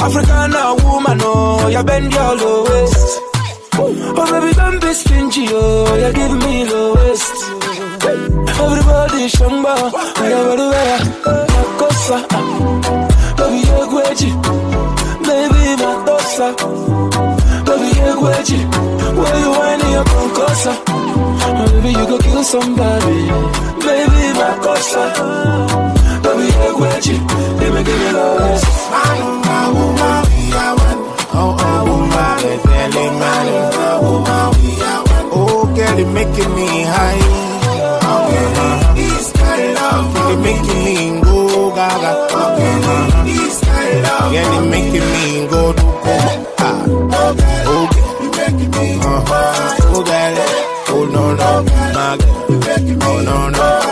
African 0.00 0.84
woman, 0.84 1.18
oh, 1.22 1.68
yeah, 1.68 1.82
bend 1.82 2.12
your 2.12 2.36
low 2.36 2.64
waist. 2.64 3.20
Oh 3.76 4.30
baby, 4.30 4.54
don't 4.54 4.80
be 4.80 4.94
stingy, 4.94 5.46
oh, 5.50 5.96
you 5.96 6.12
give 6.14 6.32
me 6.38 6.64
the 6.64 6.94
waist. 6.96 7.63
Everybody 8.04 9.28
shamba, 9.32 9.74
everywhere, 10.20 11.00
makosa. 11.24 12.16
Baby, 13.38 13.60
you 13.64 13.80
gweji, 13.88 14.30
baby, 15.24 15.62
matosa. 15.80 16.46
Baby, 17.64 17.88
you 17.96 18.12
gweji, 18.20 18.58
where 19.16 19.38
you 19.40 19.50
whining 19.56 19.92
your 19.92 20.04
concosa. 20.04 20.72
Baby, 21.72 21.90
you 21.98 22.06
go 22.06 22.18
kill 22.18 22.44
somebody, 22.44 23.20
baby, 23.80 24.22
makosa. 24.38 25.02
Baby, 26.22 26.44
you 26.44 26.72
gweji, 26.76 27.14
give 27.58 27.72
me, 27.74 27.80
give 27.84 27.98
me 28.00 28.08
the 28.12 28.24
waist. 28.38 28.66
Oh, 31.36 31.56
oh, 31.58 31.84
woman, 31.88 32.38
it's 32.52 32.62
feeling 32.64 33.18
man. 33.18 33.46
Oh, 35.36 35.72
girl, 35.74 35.98
it 35.98 36.08
making 36.12 36.54
me 36.54 36.82
high. 36.84 37.53
Okay, 38.14 38.46
this 38.96 39.32
kind 39.32 39.76
of 39.78 40.16
it 40.30 40.38
making 40.40 40.80
me 40.84 41.20
go 41.22 41.70
gaga. 41.74 42.12
Love, 44.04 44.34
it 44.34 44.70
making 44.70 45.06
me 45.14 45.46
go 45.48 45.72
ah. 46.58 46.84
Me 48.74 48.96
uh-huh. 48.96 49.44
Oh, 49.86 50.02
oh 50.88 51.04
no 51.06 51.24
no, 51.34 51.50
oh 53.02 53.22
no 53.24 53.48
no. 53.50 53.83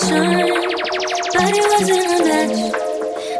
But 0.00 1.50
it 1.58 1.66
wasn't 1.72 2.06
a 2.06 2.18
match. 2.24 2.58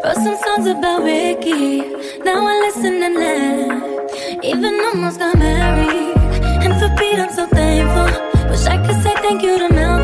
Wrote 0.05 0.17
some 0.17 0.37
songs 0.45 0.67
about 0.67 1.05
Ricky, 1.05 1.79
now 2.25 2.47
I 2.47 2.55
listen 2.67 3.01
and 3.01 3.15
laugh. 3.15 4.43
Even 4.43 4.81
almost 4.87 5.21
got 5.21 5.39
married, 5.39 6.17
and 6.65 6.75
for 6.81 6.89
Pete 6.97 7.21
I'm 7.21 7.31
so 7.31 7.47
thankful. 7.47 8.11
Wish 8.51 8.67
I 8.67 8.77
could 8.85 9.01
say 9.05 9.15
thank 9.23 9.43
you 9.43 9.59
to 9.59 9.69
Malcolm, 9.73 9.98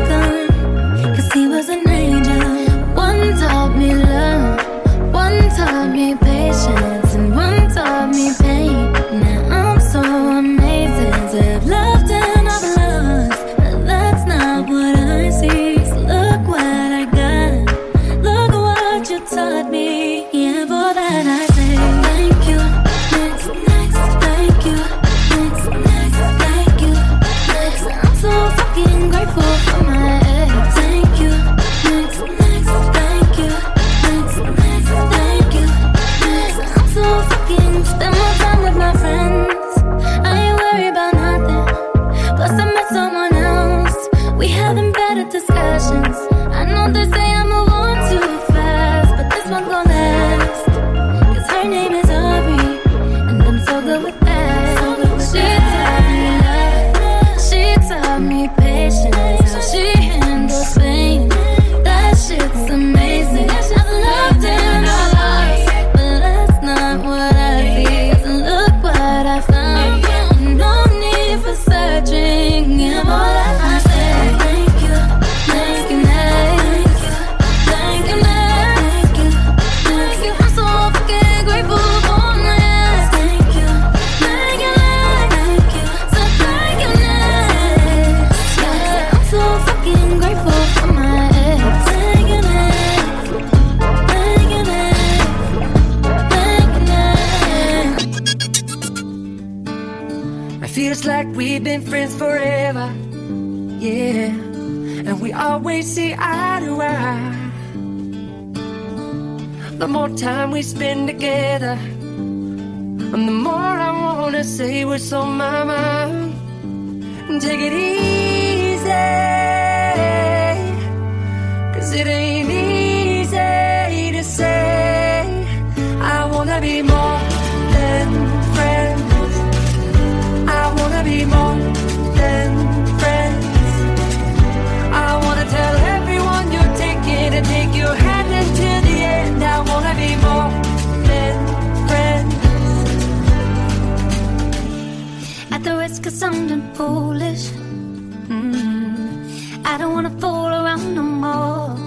mm, 148.27 149.65
I 149.65 149.77
don't 149.77 149.93
wanna 149.93 150.09
fool 150.21 150.47
around 150.47 150.95
no 150.95 151.03
more. 151.03 151.77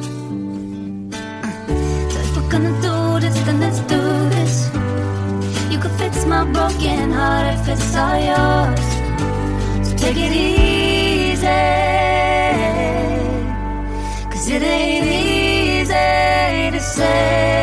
So 2.11 2.19
if 2.21 2.37
we're 2.37 2.51
gonna 2.51 2.75
do 2.81 3.21
this, 3.21 3.37
then 3.47 3.61
let's 3.61 3.81
do 3.81 4.01
this. 4.37 4.55
You 5.73 5.79
can 5.79 5.91
fix 5.99 6.25
my 6.25 6.45
broken 6.45 7.11
heart 7.11 7.47
if 7.55 7.69
it's 7.69 7.97
all 7.97 8.19
yours. 8.31 8.89
So 9.87 9.97
take 9.97 10.17
it 10.17 10.33
easy, 10.33 11.47
cause 14.31 14.49
it 14.49 14.63
ain't 14.63 15.07
easy 15.07 16.71
to 16.77 16.81
say. 16.81 17.58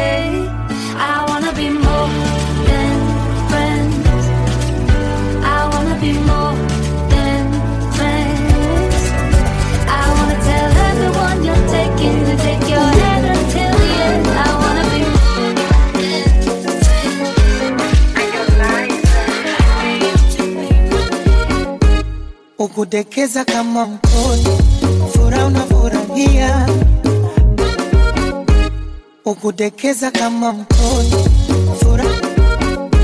kudekeza 22.76 23.46
kama 23.46 23.86
mkoni, 23.86 24.48
furaha 25.14 25.46
unafurahia, 25.46 26.68
ukudekeza 29.26 30.12
kama 30.12 30.52
mkoni, 30.54 31.12
fura 31.84 32.06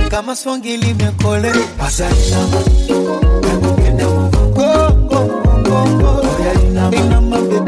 kama 0.10 0.36
swangi 0.36 0.78
limekole 0.78 1.52
Pasalama, 1.78 2.62
kakukenda 3.42 4.08
oh, 4.08 4.12
oh, 4.12 4.62
oh, 5.18 5.26
mgongo, 5.58 5.60
mgongo, 5.60 6.24
mgongo, 7.18 7.61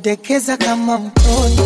udekeza 0.00 0.56
kama 0.56 0.98
mtoni 0.98 1.56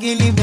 kama 0.00 0.37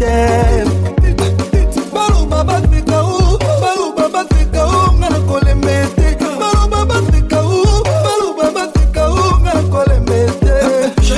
te. 0.00 0.64
Baloba 1.94 2.40
batika 2.48 2.98
o 3.04 3.38
baloba 3.62 4.06
batika 4.14 4.62
o 4.64 4.92
nga 4.96 5.08
na 5.12 5.20
kolemba 5.28 5.72
ete 5.82 6.08
baloba 6.40 6.80
batika 6.90 7.38
o 7.40 7.82
baloba 8.04 8.46
batika 8.56 9.02
o 9.10 9.24
nga 9.42 9.52
na 9.56 9.62
kolemba 9.72 10.14
ete 10.24 10.54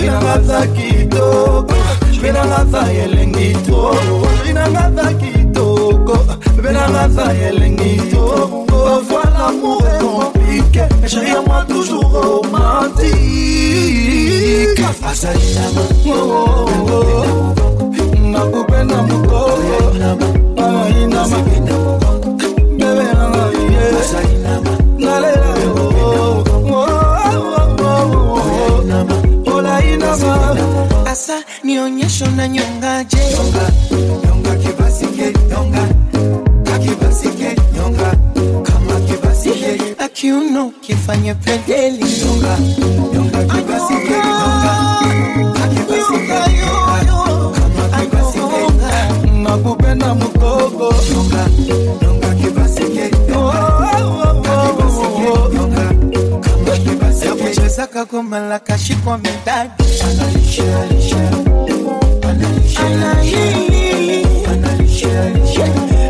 inanga 0.05 0.37
za 0.49 0.61
kitoko 0.75 1.75
benanga 2.23 2.61
za 2.73 2.83
elengi 3.03 3.49
to 3.67 3.79
inanga 4.51 4.85
za 4.97 5.07
kitoko 5.21 6.17
benanga 6.63 7.05
za 7.17 7.27
elengi 7.47 7.93
to 8.11 8.25
voilà 9.09 9.47
mon 9.61 9.79
compliqué 10.03 10.85
chérie 11.07 11.41
moi 11.47 11.61
toujours 11.69 12.11
romantique. 12.11 13.13
Azali 15.11 15.49
na 15.55 15.67
bango 15.77 16.52
kwenye 41.33 41.35
pedeli 41.35 42.05
nyonga, 42.25 42.59
nyonga 43.15 43.39
mkogo 50.15 50.95
nyonga, 51.15 51.49
nyonga 52.03 52.35
kashikwa 58.59 59.19
medali 59.19 59.71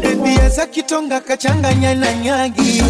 ebiaza 0.02 0.66
kitonga 0.66 1.20
kachanganya 1.20 1.94
na 1.94 2.12
nyagi. 2.14 2.82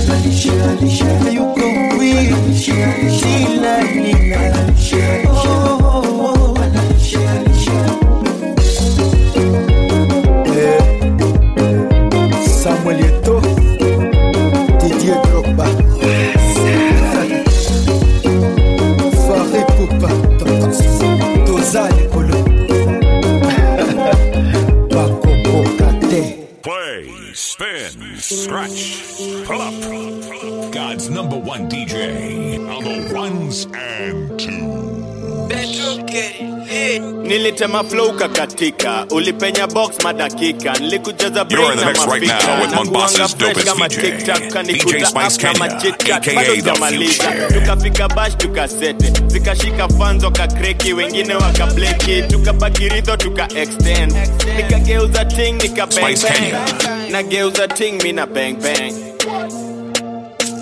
Nilitema 37.63 37.85
flow 37.85 38.13
kakatika 38.13 39.07
ulipenya 39.11 39.67
box 39.67 40.05
madakika. 40.05 40.73
Nilikujaza 40.73 41.45
brain 41.45 41.81
na 41.81 41.85
mafika, 41.87 42.07
right 42.07 42.23
mafikra, 42.23 42.47
now 42.47 42.61
with 42.63 42.71
na 42.71 42.77
Mombassa's 42.85 43.35
kuanga 43.35 43.55
fresh 43.55 43.65
kama 43.65 43.89
TikTok, 43.89 44.53
kanikuta 44.53 45.09
up 45.09 45.37
kama 45.41 45.69
Kenya, 45.69 46.21
bado 46.35 46.57
The 46.57 47.61
tukafika 47.61 48.09
bash 48.09 48.37
tukasete. 48.37 49.13
Zikashika 49.27 49.89
fans 49.89 50.25
wakakreki 50.25 50.93
wengine 50.93 51.35
wakableki. 51.35 52.23
Tukabaki 52.23 52.89
ridho 52.89 53.17
tuka 53.17 53.49
extend 53.55 54.13
nikageuza 54.57 55.25
ting 55.25 55.63
nika 55.63 55.87
bang. 55.87 56.17
Bang 56.23 57.11
nageuza 57.11 57.69
ting 57.69 58.03
mina 58.03 58.27
bang 58.27 58.57
bang. 58.57 58.93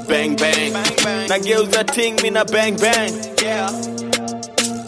Bang 0.09 0.37
bang. 0.37 0.73
Nageuza 1.29 1.85
ting 1.85 2.21
mina 2.23 2.45
bang 2.45 2.77
bang. 2.77 3.13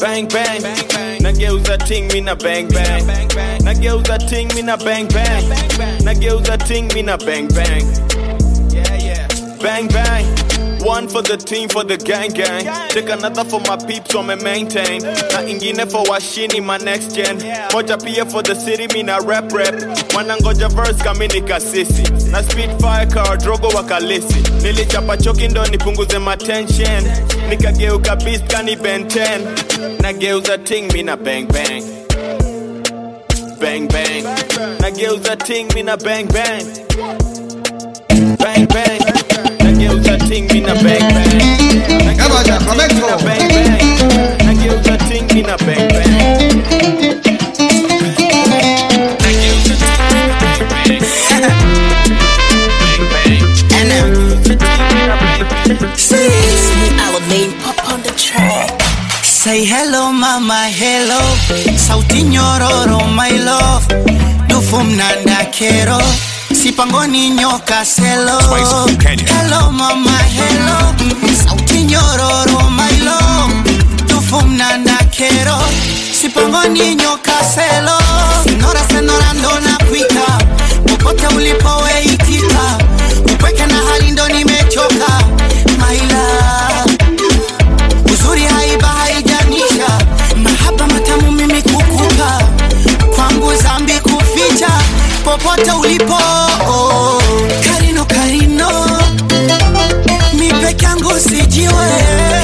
Bang 0.01 0.29
bang 0.29 1.02
nageuza 1.23 1.79
ting 1.87 2.09
mina 2.13 2.35
bang 2.37 2.69
bang. 2.69 3.07
Nageuza 3.65 4.19
ting 4.29 4.49
mina 4.55 4.77
bang 4.77 5.07
bang. 5.09 5.45
Nageuza 6.05 6.57
ting 6.67 6.89
mina 6.95 7.17
bang 7.17 7.49
bang. 7.49 7.85
Bang 9.63 9.87
bang 9.89 10.42
one 10.83 11.09
for 11.09 11.23
the 11.23 11.37
team 11.37 11.69
for 11.69 11.85
the 11.85 11.97
gang 11.97 12.31
gang. 12.31 12.65
Take 12.91 13.09
another 13.09 13.45
for 13.45 13.61
my 13.61 13.77
peeps 13.87 14.15
on 14.15 14.27
me 14.27 14.37
maintain. 14.37 15.03
Na 15.03 15.41
ingine 15.47 15.87
for 15.91 16.05
washini 16.05 16.65
my 16.65 16.77
next 16.79 17.15
gen. 17.15 17.39
Moja 17.71 17.97
pia 18.03 18.25
for 18.27 18.43
the 18.43 18.55
city 18.55 18.87
mina 18.95 19.19
rap 19.23 19.51
rap. 19.53 19.75
Wanangoja 20.15 20.69
verse 20.75 21.01
kami 21.03 21.29
nikasisi 21.29 22.31
na 22.31 22.43
speed 22.43 22.71
car 23.13 23.37
drogo 23.39 23.69
wakalisi 23.69 24.41
nilichapa 24.63 25.17
choki 25.17 25.49
ndo 25.49 25.67
nipunguze 25.67 26.19
matension 26.19 27.05
nikageuka 27.49 28.17
beast 28.17 28.47
kani 28.47 28.77
ben 28.77 29.05
10 29.05 30.03
nageuza 30.03 30.59
ting 30.59 30.93
mina 30.93 31.17
bang 31.17 31.47
bang. 31.47 31.83
Bang 33.61 33.89
bang. 33.89 34.25
Nageuza 34.81 35.37
ting 35.37 35.69
bang 35.75 35.97
bang 35.97 36.27
bang 36.27 36.27
bang 36.29 37.42
ting 40.33 40.47
me 40.49 40.61
na 40.61 40.73
bang 40.81 41.05
bang. 41.13 42.17
Come 42.17 42.33
on, 42.33 42.45
come 42.65 42.79
bang 42.79 43.19
bang. 43.21 43.81
I 44.49 44.55
give 44.57 44.81
the 44.83 44.97
ting 45.09 45.27
me 45.35 45.43
na 45.43 45.57
bang 45.59 45.89
bang. 45.93 46.13
Say 59.43 59.65
hello 59.65 60.13
mama, 60.13 60.69
hello 60.71 61.19
Sauti 61.77 62.23
nyororo 62.23 63.01
my 63.13 63.37
love 63.45 63.87
Dufu 64.49 64.85
mnanda 64.85 65.45
kero 65.51 66.01
sipangoni 66.63 67.31
nyoka 67.31 67.85
selo. 67.85 68.39
Hello 69.27 69.71
mama 69.71 70.19
hello. 70.19 70.95
Sauti 71.45 71.85
nyororo 71.85 72.71
my 72.71 72.99
love. 73.05 73.55
Dufu 74.07 74.41
mnanda 74.47 74.97
kero. 75.11 75.59
Sipangoni 76.21 76.95
nyoka 76.95 77.33
selo. 77.55 77.99
Senora 78.45 78.81
senora 78.91 79.33
ndo 79.33 79.61
napwita 79.61 80.39
popote 80.87 81.27
ulipoweitika 81.27 82.79
upweke 83.33 83.67
na 83.67 83.75
hali 83.91 84.11
ndo 84.11 84.29
nimechoka 84.29 85.21
maila 85.81 86.25
uzuri 88.13 88.43
haiba 88.45 88.87
haijanisha. 88.89 89.89
Mahaba 90.43 90.87
matamu 90.87 91.33
mimi 91.33 91.63
kukupa. 91.63 92.43
Kwangu 93.17 93.55
zambi 93.63 93.93
kuficha. 93.93 94.69
Popote 95.25 95.71
ulipo 95.73 96.19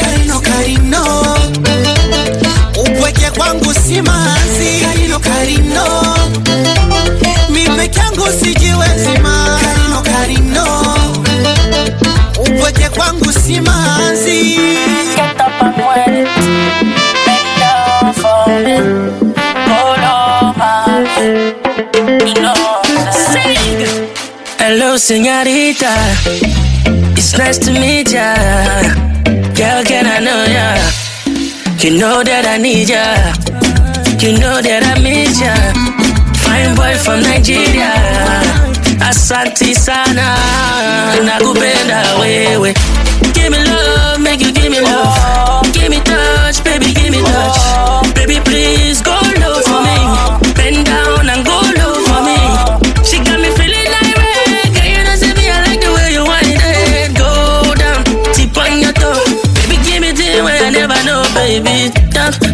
Karino, 0.00 0.40
Karino, 0.40 1.04
upweke 2.78 3.28
señorita. 25.08 25.94
It's 27.16 27.32
nice 27.38 27.58
to 27.58 27.72
meet 27.72 28.12
ya. 28.12 29.07
Girl, 29.58 29.82
can 29.84 30.06
I 30.06 30.18
know 30.20 30.42
ya? 30.46 30.66
You 31.82 31.98
know 31.98 32.22
that 32.22 32.46
I 32.46 32.58
need 32.58 32.88
ya. 32.88 33.04
You 34.22 34.38
know 34.38 34.62
that 34.62 34.82
I 34.86 34.94
miss 35.02 35.40
ya. 35.42 35.54
Fine 36.42 36.74
boy 36.78 36.94
from 37.02 37.20
Nigeria. 37.22 37.90
Asante 39.02 39.74
sana. 39.74 40.36
Nakupenda 41.26 42.02
wewe. 42.20 42.72
Give 43.34 43.50
me 43.50 43.58
love, 43.64 44.20
make 44.20 44.40
you 44.40 44.52
give 44.52 44.70
me 44.70 44.80
love. 44.80 45.66
Give 45.72 45.90
me 45.90 46.00
touch, 46.00 46.62
baby, 46.64 46.92
give 46.94 47.10
me 47.10 47.20
touch. 47.22 48.14
Baby, 48.14 48.38
please 48.44 49.02
baby. 61.62 62.08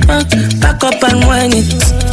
Uh, 0.08 0.24
back 0.60 0.84
up 0.84 1.02
and 1.02 1.26
wind 1.26 1.54
it. 1.56 2.03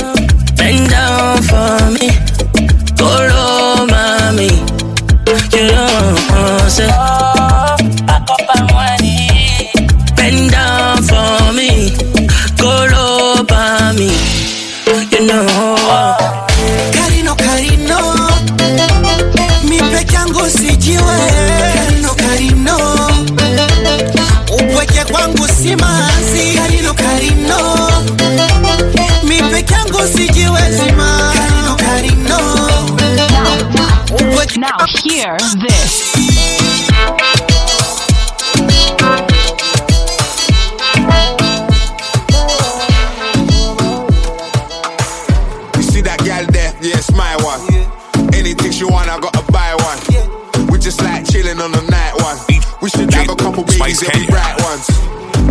Couple 53.91 53.99
babies, 53.99 54.01
it'll 54.03 54.19
be 54.19 54.27
bright 54.27 54.55
ones. 54.63 54.87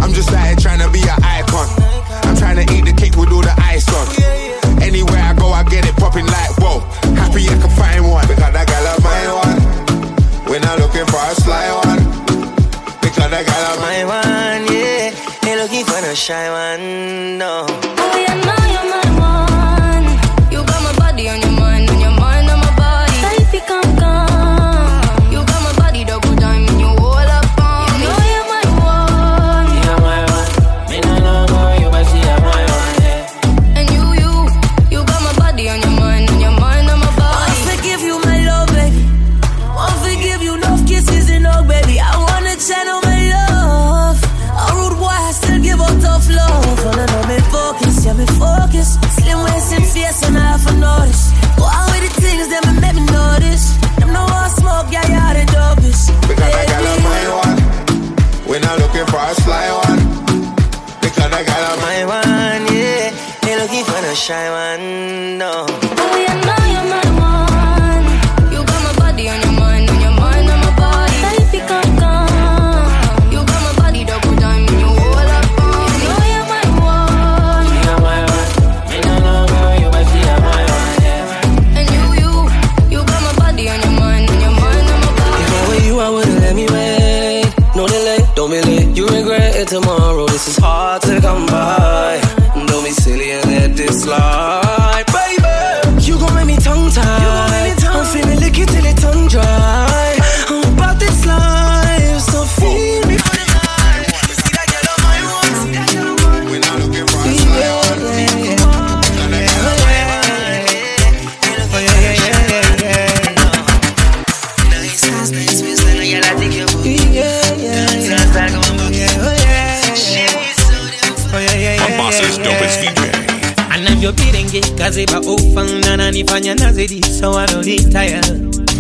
I'm 0.00 0.12
just 0.12 0.32
like 0.32 0.58
trying 0.60 0.80
to 0.80 0.90
be 0.90 1.00
an 1.02 1.18
icon. 1.22 1.68
I'm 2.24 2.36
trying 2.36 2.56
to 2.56 2.66
eat 2.72 2.84
the 2.84 2.92
cake 2.92 3.16
with 3.16 3.32
all 3.32 3.42
the 3.42 3.54
ice 3.58 3.88
on. 3.92 4.06
Anywhere 4.82 5.20
I 5.20 5.34
go, 5.34 5.52
I 5.52 5.62
get 5.64 5.86
it 5.86 5.96
popping 5.96 6.26
like 6.26 6.52
whoa. 6.58 6.80
Happy 7.16 7.48
I 7.48 7.56
can 7.58 7.70
find 7.76 8.08
one. 8.08 8.26
Because 8.26 8.52
that 8.52 8.66
gal 8.66 8.86
of 8.86 9.02
my 9.04 9.22
one. 9.44 9.58
We're 10.48 10.60
not 10.60 10.78
looking 10.78 11.06
for 11.06 11.20
a 11.20 11.34
sly 11.34 11.68
one. 11.84 12.02
Because 13.00 13.30
that 13.30 13.44
gal 13.44 13.64
of 13.74 13.80
my 13.80 14.04
one, 14.04 14.62
yeah. 14.72 15.12
Ain't 15.48 15.60
looking 15.60 15.84
for 15.84 16.00
no 16.00 16.14
shy 16.14 16.48
one, 16.50 16.59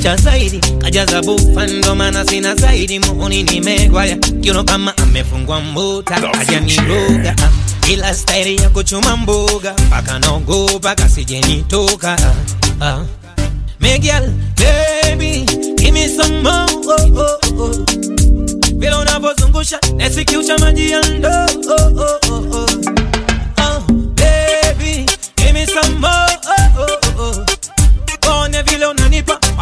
cha 0.02 0.16
zaidi 0.16 0.58
kajaza 0.78 1.22
bufa 1.22 1.66
ndo 1.66 1.94
maana 1.94 2.24
sina 2.26 2.54
zaidi 2.54 2.98
muuni 2.98 3.42
nimegwaya 3.42 4.16
kiuno 4.16 4.64
kama 4.64 4.96
amefungwa 4.96 5.60
mbuta 5.60 6.20
kajaniruga 6.20 7.36
ila 7.92 8.14
stairi 8.14 8.56
ya 8.56 8.70
kuchuma 8.70 9.16
mbuga 9.16 9.74
mpaka 9.86 10.18
nogopa 10.18 10.94
kasijenitoka 10.94 12.18
ah. 12.80 12.98
Miguel, 13.80 14.30
baby, 14.56 15.44
give 15.78 15.92
me 15.92 16.06
some 16.08 16.42
more. 16.42 16.66
Oh, 16.84 17.20
oh, 17.22 17.62
oh. 17.62 17.86
Vile 18.76 18.94
unavyozungusha 18.94 19.80
nasikiucha 19.96 20.58
maji 20.58 20.90
ya 20.90 21.00
ndoo. 21.00 21.46
Oh, 21.68 22.02
oh, 22.02 22.20
oh. 22.30 22.56
Oh, 22.56 22.66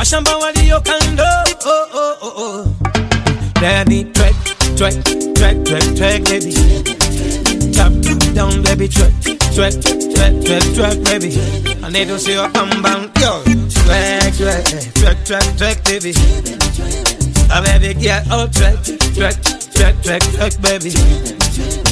washamba 0.08 0.36
walio 0.38 0.80
kando. 0.80 1.22
Oh, 1.66 1.86
oh, 1.92 2.16
oh, 2.22 2.32
oh. 2.36 2.64
Baby, 3.60 4.04
twerk, 4.04 4.34
twerk, 4.76 4.94
twerk, 5.34 5.64
twerk, 5.64 5.84
twerk, 5.96 6.24
baby. 6.24 6.52
Top, 7.72 7.92
top, 8.00 8.34
down, 8.34 8.62
baby, 8.62 8.88
twerk, 8.88 9.12
twerk, 9.52 9.74
twerk, 9.82 10.42
twerk, 10.44 10.64
twerk, 10.74 11.04
baby. 11.04 11.36
I 11.84 11.90
need 11.90 12.08
to 12.08 12.18
see 12.18 12.32
you 12.32 12.48
come 12.52 12.70
back, 12.82 13.18
yo. 13.20 13.42
Twerk, 13.44 14.32
twerk, 14.32 14.64
twerk, 14.94 15.16
twerk, 15.26 15.46
twerk, 15.58 15.84
baby. 15.84 16.12
Oh, 17.50 17.62
baby, 17.62 17.92
get 18.00 18.24
oh, 18.30 18.46
twerk, 18.50 18.78
twerk, 19.12 19.36
twerk, 19.78 19.94
twerk, 20.02 20.22
twerk, 20.34 20.54
baby. 20.62 20.90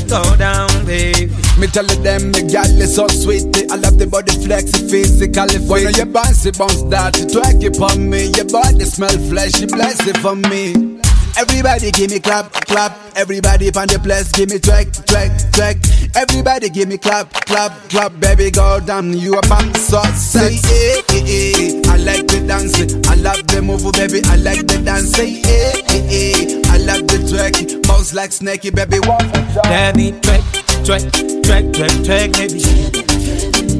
Go 0.08 0.36
down, 0.36 0.68
baby. 0.84 1.30
Me 1.58 1.66
tell 1.68 1.86
them 1.86 2.32
the 2.32 2.42
gal 2.42 2.66
is 2.80 2.94
so 2.94 3.06
sweet. 3.08 3.70
I 3.70 3.76
love 3.76 3.98
the 3.98 4.06
body 4.06 4.32
flexy, 4.44 4.88
physically. 4.88 5.58
When 5.66 5.94
you 5.94 6.06
bounce 6.06 6.44
bounce 6.50 6.82
that, 6.90 7.14
twerk 7.14 7.62
it 7.62 7.80
on 7.80 8.10
me. 8.10 8.30
Your 8.36 8.46
body 8.46 8.84
smell 8.84 9.16
fleshy, 9.30 9.66
bless 9.66 10.06
it 10.06 10.16
for 10.18 10.34
me. 10.34 10.96
Everybody 11.38 11.90
give 11.90 12.10
me 12.10 12.18
clap, 12.18 12.50
clap. 12.50 12.96
Everybody 13.14 13.68
on 13.68 13.88
the 13.88 13.98
place, 13.98 14.32
give 14.32 14.48
me 14.48 14.56
twerk, 14.56 14.88
twerk, 15.04 15.28
twerk. 15.52 16.16
Everybody 16.16 16.70
give 16.70 16.88
me 16.88 16.96
clap, 16.96 17.30
clap, 17.44 17.72
clap. 17.90 18.18
Baby, 18.20 18.50
go 18.50 18.80
down, 18.80 19.12
you 19.12 19.34
a 19.36 19.42
pump 19.42 19.76
so 19.76 20.00
sexy. 20.14 20.64
Eh, 20.72 21.02
eh. 21.12 21.92
I 21.92 21.96
like 21.98 22.26
the 22.26 22.42
dancing, 22.46 23.04
I 23.06 23.16
love 23.16 23.46
the 23.48 23.60
move, 23.60 23.84
baby. 23.92 24.22
I 24.24 24.36
like 24.36 24.66
the 24.66 24.80
dancing. 24.80 25.44
Eh, 25.44 25.84
eh. 26.08 26.62
I 26.72 26.78
love 26.78 27.06
the 27.06 27.20
twerk, 27.28 27.86
mouse 27.86 28.14
like 28.14 28.32
snaky, 28.32 28.70
baby. 28.70 28.98
One 29.00 29.28
Baby, 29.68 30.16
twerk, 30.24 30.40
twerk, 30.88 31.04
twerk, 31.44 31.68
twerk, 31.76 31.94
twerk, 32.00 32.32
baby. 32.32 32.60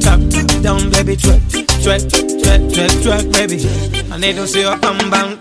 Top, 0.01 0.21
top, 0.29 0.63
down, 0.63 0.91
baby, 0.91 1.17
twerk, 1.17 1.41
twerk, 1.81 2.05
twerk, 2.05 2.69
twerk, 2.69 2.93
twerk, 3.01 3.33
baby. 3.33 3.65
I 4.13 4.19
need 4.19 4.37
to 4.37 4.47
see 4.47 4.61
you 4.61 4.77
come 4.77 5.09
back, 5.09 5.41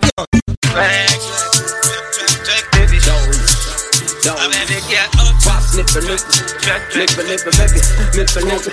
Nipper, 5.76 6.01
nipper, 6.01 6.95
nipper, 6.95 7.23
nipper, 7.28 7.51
baby. 7.59 7.80
Nipper, 8.15 8.41
nipper, 8.47 8.71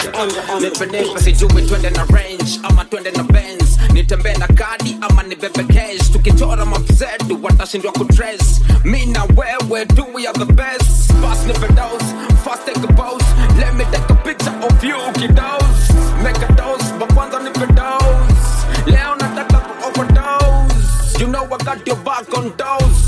nipper, 0.61 0.86
nipper 0.86 1.20
Sijui 1.22 1.62
twende 1.66 1.90
na 1.90 2.05
range. 2.05 2.61
Ama 2.62 2.84
twende 2.84 3.11
na 3.16 3.22
Benz. 3.24 3.78
Nitembee 3.92 4.34
na 4.38 4.46
kadi 4.46 4.96
ama 5.00 5.22
nibebe 5.22 5.64
cash. 5.64 6.11
Tukichora 6.12 6.64
mafizetu 6.64 7.38
watashindwa 7.42 7.92
kudress 7.92 8.61
Mi 8.84 9.07
na 9.07 9.24
wewe 9.36 9.84
do 9.86 10.05
we 10.14 10.26
are 10.26 10.32
the 10.38 10.53
best? 10.53 11.12
Fast 11.20 11.46
nipper 11.46 11.68
dose, 11.74 12.12
fast 12.44 12.66
take 12.66 12.76
a 12.84 12.92
pose. 12.94 13.24
Let 13.59 13.74
me 13.74 13.84
take 13.90 14.09
a 14.11 14.14
picture 14.24 14.55
of 14.62 14.84
you 14.84 14.96
kiddos. 15.18 16.22
Make 16.22 16.36
a 16.38 16.53
dose, 16.55 16.92
but 16.98 17.09
kwanza 17.14 17.38
nipper 17.42 17.66
dose. 17.74 18.86
Leo 18.86 19.14
nataka 19.16 19.59
ku 19.61 19.88
overdose 19.88 21.18
You 21.20 21.26
know 21.28 21.44
I 21.44 21.57
got 21.64 21.86
your 21.86 21.96
back 21.96 22.26
on 22.36 22.53
dose 22.57 23.01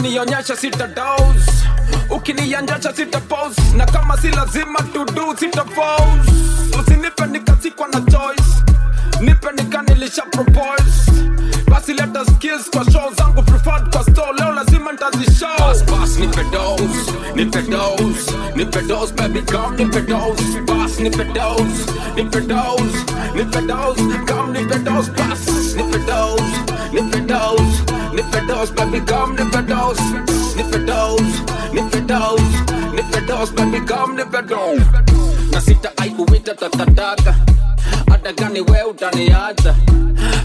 basi 0.00 0.08
nionyeshe 0.14 0.56
sita 0.56 0.86
dose 0.86 1.50
ukinianjasha 2.10 2.92
sita 2.96 3.20
pose 3.20 3.60
na 3.76 3.86
kama 3.86 4.16
si 4.16 4.28
lazima 4.28 4.78
tudu 4.92 5.36
sita 5.38 5.64
pose 5.64 6.30
usinipe 6.80 7.26
nikasikwa 7.26 7.88
na 7.88 8.00
choice 8.00 8.64
nipe 9.20 9.48
nikanilisha 9.56 10.22
propose 10.22 11.10
basi 11.68 11.92
leta 11.92 12.24
skills 12.24 12.70
kwa 12.70 12.84
show 12.92 13.12
zangu 13.14 13.42
preferred 13.42 13.90
kwa 13.92 14.02
store 14.02 14.38
leo 14.38 14.52
lazima 14.52 14.92
ntazishow 14.92 15.58
bas 15.58 15.84
bas 15.84 16.18
nipe 16.18 16.44
dose 16.52 17.12
nipe 17.34 17.62
dose 17.62 18.32
nipe 18.56 18.82
dose 18.82 19.12
baby 19.14 19.42
come 19.42 19.84
nipe 19.84 20.00
dose 20.00 20.60
bas 20.66 20.98
nipe 21.00 21.24
dose 21.24 21.86
nipe 22.16 22.40
dose 22.40 23.04
come 24.26 24.60
nipe 24.60 24.78
dose 24.78 25.10
bas 25.10 25.74
nipe 28.12 28.40
dose 28.46 28.72
baby 28.72 29.00
come 29.00 29.36
dose 29.90 30.02
nipe 30.56 30.78
dose 30.86 31.42
nipe 31.72 32.00
dose 32.06 32.42
nipe 32.94 33.20
dose 33.26 33.52
baby 33.52 33.80
come 33.86 34.14
nip 34.16 34.26
nipe 34.32 34.42
dose. 34.48 34.84
Na 35.52 35.60
sita 35.60 35.90
aikuwita 35.96 36.54
takataka 36.54 37.34
hata 38.22 38.32
gani 38.32 38.60
we 38.60 38.82
utaniacha. 38.90 39.74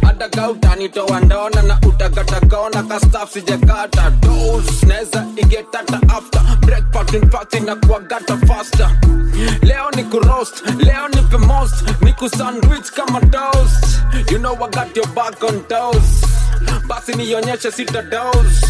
Hata 0.06 0.30
ka 0.30 0.50
utanitoa 0.52 1.20
ndona 1.20 1.62
na 1.62 1.80
utakatakona 1.88 2.84
kastaf 2.84 3.32
sijakata. 3.34 4.10
Dos 4.10 4.84
neza 4.84 5.26
igetata 5.38 6.00
after. 6.10 6.42
Breakfast 6.62 7.14
in 7.14 7.30
party 7.30 7.60
na 7.60 7.76
kuagata 7.76 8.38
faster. 8.48 8.90
Leo 9.62 9.90
ni 9.96 10.04
kurost 10.04 10.64
leo 10.80 11.08
ni 11.08 11.22
pemost 11.22 11.76
ni 12.02 12.14
kusandwich 12.14 12.92
kama 12.92 13.20
toast. 13.22 14.00
You 14.32 14.40
know 14.40 14.54
I 14.56 14.70
got 14.70 14.96
your 14.96 15.08
back 15.08 15.44
on 15.44 15.64
toast 15.68 16.26
basi 16.88 17.14
nionyeshe 17.14 17.72
sita 17.72 18.02
dose. 18.02 18.66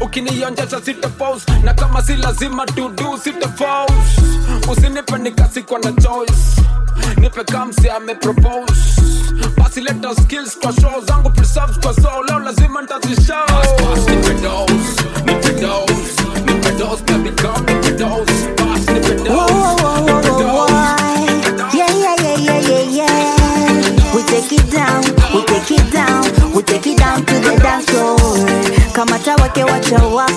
Ukinionjesha 0.00 0.80
sita 0.80 1.08
na 1.62 1.74
kama 1.74 2.02
si 2.02 2.16
lazima 2.16 2.66
tudu 2.66 3.18
sita 3.22 3.48
pose. 3.48 4.20
Na 5.82 5.92
choice 5.92 6.60
nipe 7.16 7.44
kamsi 7.44 7.88
ame 7.90 8.14
propose 8.14 8.72
basi 9.56 9.80
leta 9.80 10.14
skills 10.14 10.58
kwa 10.58 10.72
show 10.72 11.04
zangu 11.06 11.30
preserves 11.30 11.78
kwa 11.80 11.94
soul 11.94 12.26
leo 12.28 12.38
lazima 12.38 12.82
ntazishow 12.82 13.46
Yeah, 21.72 21.88
yeah, 21.88 22.16
yeah, 22.20 22.36
yeah, 22.36 22.60
yeah, 22.60 22.84
yeah. 22.98 24.14
We 24.14 24.22
take 24.28 24.52
it 24.52 24.70
down, 24.70 25.02
we 25.32 25.40
take 25.46 25.70
it 25.70 25.92
down, 25.92 26.24
we 26.54 26.62
take 26.62 26.86
it 26.86 26.98
down 26.98 27.24
to 27.24 27.34
the 27.40 27.56
dance 27.62 27.86
floor. 27.88 28.16
Kamata 28.92 29.36
wake 29.40 29.64
wacha 29.64 29.98
wako. 30.04 30.29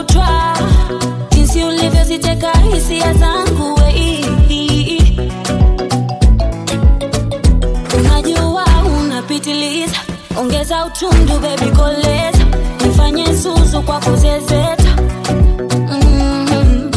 kutwa. 0.00 0.56
Jinsi 1.30 1.64
ulivyoziteka 1.64 2.52
hisia 2.72 3.14
zangu 3.14 3.74
wei 3.80 4.24
unajua 7.98 8.64
unapitiliza 9.02 9.96
ongeza 10.36 10.84
utundu 10.86 11.32
bebi 11.38 11.70
nifanye 12.86 13.32
zuzu 13.34 13.82
kwa 13.82 14.00
kuzezeta. 14.00 14.96
Mm-hmm. 15.90 16.90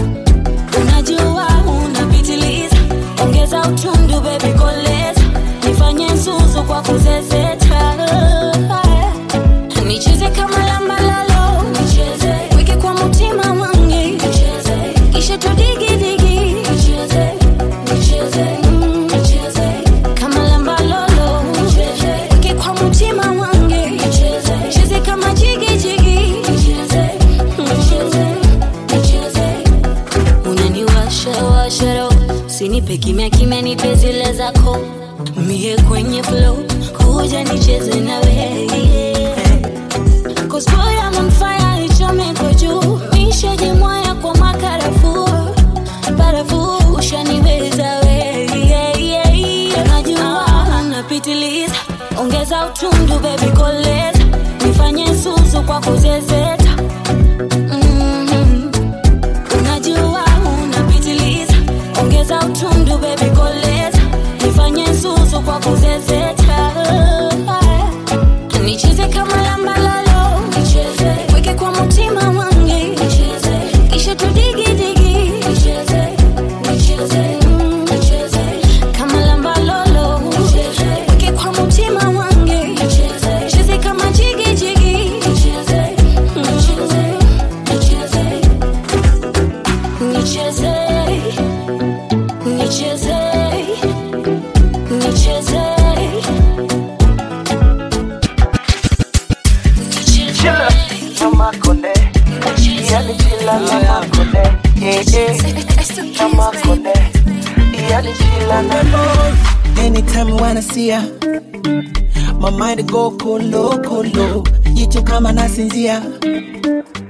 Ulaya 115.94 116.02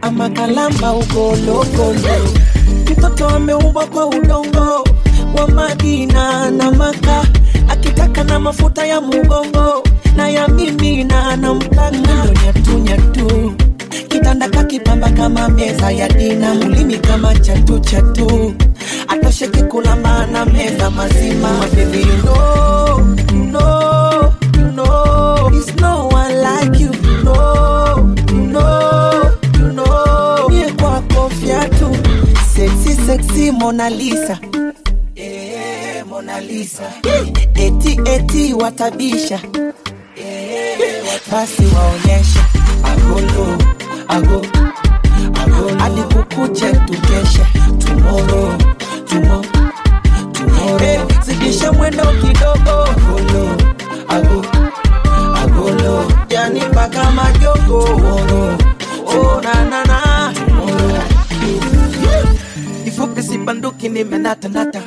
ama 0.01 0.29
kalamba 0.29 0.93
ugologolo, 0.93 2.15
mtoto 2.91 3.29
ameumbwa 3.29 3.86
kwa 3.88 4.05
udongo 4.07 4.88
wa 5.38 5.47
Madina 5.47 6.51
na 6.51 6.71
Maka, 6.71 7.25
akitaka 7.69 8.23
na 8.23 8.39
mafuta 8.39 8.86
ya 8.86 9.01
mugongo 9.01 9.84
na 10.15 10.29
ya 10.29 10.47
mimi 10.47 11.03
na 11.03 11.36
namtaka 11.36 12.27
nyatunyatu 12.45 13.53
kitanda 14.09 14.49
kakipamba 14.49 15.09
kama 15.09 15.49
meza 15.49 15.91
ya 15.91 16.09
dina, 16.09 16.51
ulimi 16.53 16.97
kama 16.97 17.36
chatu 17.36 17.79
chatu, 17.79 18.53
atosheki 19.07 19.63
na 20.31 20.45
meza 20.45 20.89
mazima, 20.89 21.49
baby 21.75 21.99
you 21.99 22.21
know 22.23 23.22
eti 33.34 33.51
Mona 33.51 33.89
Lisa. 33.89 34.39
Eh, 35.15 36.03
Mona 36.05 36.39
Lisa. 36.39 36.84
Eti 37.55 37.99
eti 38.05 38.53
watabisha. 38.53 39.39
Eh, 40.17 40.77
basi 41.31 41.63
waonyesha. 41.75 42.43
Agolo 42.84 43.57
ago 44.07 44.41
agolo 45.41 45.84
alikukuche 45.84 46.71
tukesha. 46.86 47.45
Tomorrow 47.79 48.57
tomorrow 49.07 49.41
tomorrow. 50.34 50.81
Eh, 50.81 51.01
zidisha 51.25 51.71
mwendo 51.71 52.03
kidogo. 52.21 52.75
Agolo 52.93 53.43
ago 54.09 54.45
agolo. 55.41 56.05
Yani 56.29 56.59
mpaka 56.71 57.11
majogo. 57.11 57.84
Tomorrow. 57.88 58.57
Oh 59.07 59.41
na 59.41 59.53
na 59.69 59.84
na. 59.86 60.03
banduki 63.45 63.89
nimenatanata, 63.89 64.81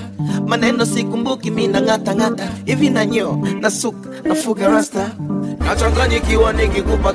maneno 0.46 0.86
sikumbuki, 0.86 1.50
mina 1.50 1.80
ng'atang'ata 1.80 2.48
hivi 2.64 2.90
na 2.90 3.04
nyo 3.07 3.38
na 3.61 3.70
nafuga 4.24 4.68
rasta. 4.68 5.11
Nachanganyikiwa 5.61 6.52
nikikupa 6.52 7.12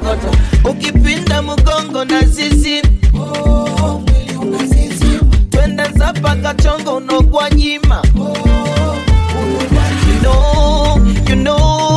ukipinda 0.69 1.41
mgongo 1.41 2.05
na 2.05 2.21
zizi. 2.21 2.81
Oh, 3.19 4.01
twende 5.49 5.83
zapa 5.97 6.35
unogwa 6.93 7.49
nyima. 7.49 8.03
Oh, 8.19 8.97
you 10.07 10.19
know, 10.21 10.97
you 11.29 11.35
know. 11.35 11.90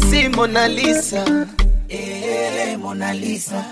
sexy 0.00 0.28
Mona 0.28 0.68
Lisa. 0.68 1.24
Hey, 1.88 2.76
Mona 2.76 3.12
Lisa. 3.14 3.64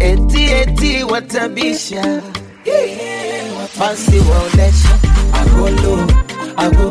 Eti 0.00 0.44
eti 0.50 1.04
watabisha. 1.04 2.22
Basi 3.78 4.18
waonesha. 4.20 4.98
Agolo, 5.32 6.06
ago, 6.56 6.90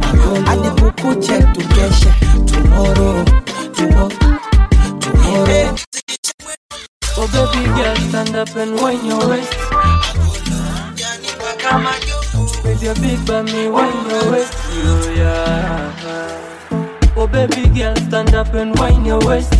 agolo. 0.00 0.50
Ade 0.50 0.70
kukuche 0.80 1.38
tukeshe. 1.54 2.12
Tomorrow, 2.46 3.24
tomorrow, 3.74 4.08
tomorrow. 5.00 5.76
Oh 7.22 7.26
baby 7.32 7.64
girl, 7.74 7.96
stand 7.96 8.36
up 8.36 8.56
and 8.56 8.80
wind 8.80 9.06
your 9.06 9.28
waist. 9.28 9.54
With 12.64 12.82
your 12.82 12.94
big 12.94 13.26
bummy, 13.26 13.68
wind 13.68 14.10
your 14.10 14.32
waist. 14.32 14.54
You, 14.74 15.14
yeah. 15.16 16.59
Oh 17.16 17.26
baby 17.26 17.68
girl, 17.68 17.94
stand 17.96 18.34
up 18.34 18.52
and 18.54 18.76
wind 18.78 19.06
your 19.06 19.18
waist. 19.26 19.52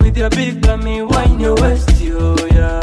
With 0.00 0.16
your 0.16 0.30
big 0.30 0.60
bummy, 0.62 1.02
wind 1.02 1.40
your 1.40 1.54
waist, 1.56 2.00
yo 2.00 2.34
yeah. 2.52 2.80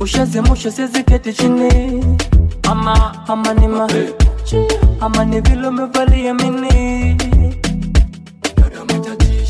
ushazimusha 0.00 0.70
siziketi 0.72 1.32
chini 1.32 1.70
ama 2.62 3.14
ama 3.28 3.54
ni 3.54 3.68
ma 3.68 3.88
ama 5.00 5.24
ni 5.24 5.40
vile 5.40 5.68
umevalia 5.68 6.34
mini 6.34 7.16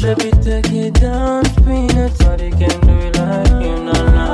Baby, 0.01 0.31
take 0.43 0.73
it 0.73 0.95
down, 0.95 1.45
spin 1.45 1.91
it, 1.91 2.17
sorry, 2.19 2.51
can 2.53 2.81
do 2.87 2.95
it 3.07 3.19
like 3.19 3.51
you, 3.61 3.75
na 3.83 3.99
na. 4.15 4.27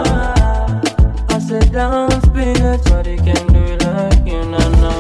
I 1.31 1.39
said 1.39 1.73
down, 1.73 2.11
spin 2.21 2.55
it, 2.62 2.85
sorry, 2.85 3.17
can 3.17 3.47
do 3.49 3.61
it 3.73 3.83
like 3.83 4.27
you, 4.27 4.45
na 4.45 4.61
na. 4.83 4.93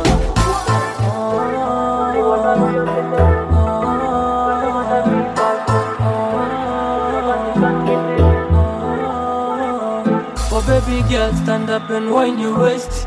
Oh 10.50 10.62
baby 10.66 11.06
girl, 11.10 11.32
stand 11.34 11.68
up 11.68 11.90
and 11.90 12.10
wind 12.10 12.40
your 12.40 12.58
waist. 12.58 13.06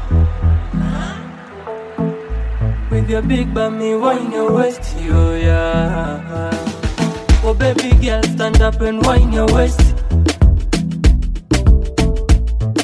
With 2.92 3.10
your 3.10 3.24
big 3.24 3.52
bummy, 3.52 3.96
wind 3.96 4.32
your 4.32 4.54
waist, 4.54 4.96
yo 5.02 5.36
yeah. 5.36 6.27
Oh 7.50 7.54
baby 7.54 7.90
girl, 8.06 8.22
stand 8.24 8.62
up 8.62 8.82
and 8.82 9.06
wind 9.06 9.34
your 9.34 9.46
waist. 9.54 9.80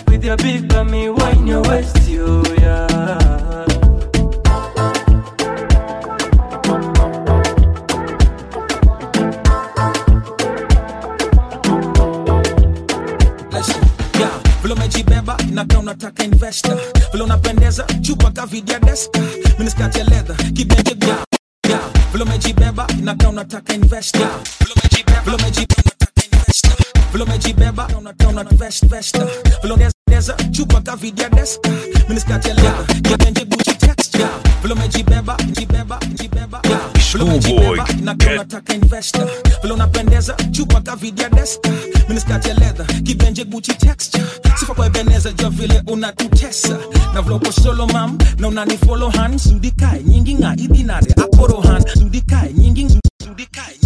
With 0.08 0.24
your 0.24 0.38
big 0.38 0.70
bummy, 0.70 1.10
wind 1.10 1.48
your 1.48 1.62
waist, 1.64 2.08
yo 2.10 2.42
yeah. 2.62 2.88
Vile 14.62 14.74
umejibeba 14.74 15.38
inakaa 15.50 15.80
unataka 15.80 16.24
investor. 16.24 16.78
Vile 17.12 17.24
unapendeza 17.24 17.84
chupa 18.02 18.32
kavidia 18.32 18.80
deska. 18.80 19.20
Miniskati 19.60 20.00
ya 20.00 20.06
leather 20.06 20.36
kibenje 20.54 20.96
bia 20.96 21.18
yeah, 21.70 21.82
vile 22.12 22.24
umejibeba 22.24 22.88
inakaa 23.00 23.30
unataka 23.30 23.74
investor 23.74 24.28
chupa 31.04 31.12
kavidia 31.12 31.30
deska 31.30 31.70
miniskati 32.10 32.48
ya 32.50 32.54
leather 32.56 33.02
kibenje 33.02 33.46
buchi 33.46 33.74
texture. 33.76 34.28
Vile 34.62 34.74
umejibeba 34.74 35.38
jibeba 35.52 36.00
jibeba 36.22 36.62
yeah, 36.64 36.82
vile 37.12 37.24
umejibeba 37.24 37.88
inakaa 38.00 38.32
unataka 38.34 38.74
investor. 38.74 39.28
Vile 39.62 39.74
unapendeza 39.74 40.34
chupa 40.52 40.82
kavidia 40.82 41.30
deska. 41.30 41.70
Miniskati 42.10 42.50
ya 42.50 42.56
leather 42.56 42.86
kibenje 43.04 43.46
gucci 43.46 43.74
texture. 43.74 44.24
Sifa 44.60 44.74
kwa 44.74 44.86
ebeneza 44.86 45.32
ja 45.32 45.50
vile 45.50 45.84
unatutesa 45.88 46.78
na 47.14 47.22
vile 47.22 47.36
uko 47.36 47.52
solo 47.52 47.88
mam 47.88 48.18
na 48.38 48.48
unanifolo 48.48 49.10
han 49.10 49.38
sudikae 49.40 50.04
nyingi 50.04 50.36
nga 50.36 50.54
idinade 50.58 51.14
akoro 51.24 51.62
han 51.62 51.84
sudikae 51.94 52.54
nyingi 52.54 53.00
sudikae 53.24 53.78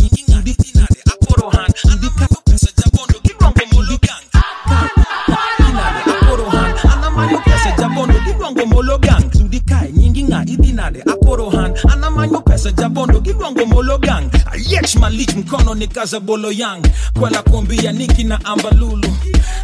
anamanyo 12.57 12.71
jabondo 12.71 13.19
jabondo 13.19 13.65
molo 13.65 13.75
mologang 13.75 14.29
ayech 14.51 14.95
malich 14.95 15.35
mkono 15.35 15.75
ni 15.75 15.87
kaza 15.87 16.19
bolo 16.19 16.51
yang. 16.51 16.81
Kwela 17.19 17.41
kumbia 17.43 17.91
niki 17.91 18.23
na 18.23 18.39
ambalulu 18.45 19.07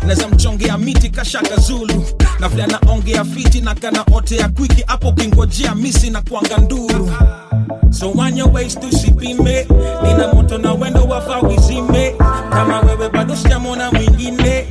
neza 0.05 0.27
mchongea 0.27 0.77
miti 0.77 1.09
kashaka 1.09 1.55
zulu. 1.57 2.05
Na 2.39 2.49
vile 2.49 2.63
anaongea 2.63 3.25
fiti 3.25 3.61
na 3.61 3.75
kana 3.75 4.05
ote 4.13 4.37
ya 4.37 4.49
kwiki 4.49 4.83
hapo 4.87 5.11
kingojea 5.11 5.75
misi 5.75 6.09
na 6.09 6.21
kwanga 6.21 6.57
nduru. 6.57 7.11
So 7.89 8.11
wanya 8.11 8.45
ways 8.45 8.79
tusipime 8.79 9.67
nina 10.03 10.33
moto 10.33 10.57
na 10.57 10.73
wendo 10.73 11.03
wafa 11.03 11.39
wizime. 11.39 12.15
Kama 12.49 12.79
wewe 12.81 13.09
bado 13.09 13.35
sijamona 13.35 13.91
mwingine 13.91 14.65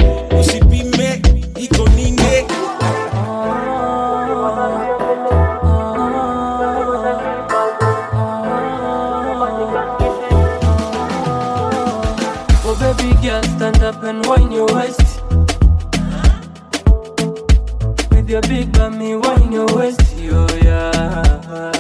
your 18.33 18.41
big 18.49 18.73
bummy, 18.73 19.15
wind 19.15 19.53
your 19.53 19.67
waist, 19.77 20.17
yo 20.17 20.47
yeah. 20.65 21.71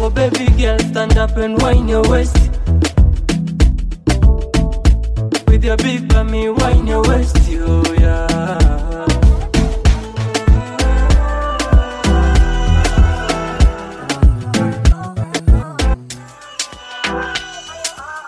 Oh 0.00 0.08
baby 0.08 0.46
girl, 0.56 0.78
stand 0.78 1.18
up 1.18 1.36
and 1.36 1.60
wind 1.60 1.90
your 1.90 2.00
waist. 2.08 2.34
With 5.46 5.62
your 5.62 5.76
big 5.76 6.08
bummy, 6.08 6.48
wind 6.48 6.88
your 6.88 7.02
waist, 7.02 7.36
yo 7.50 7.82
yeah. 8.00 9.06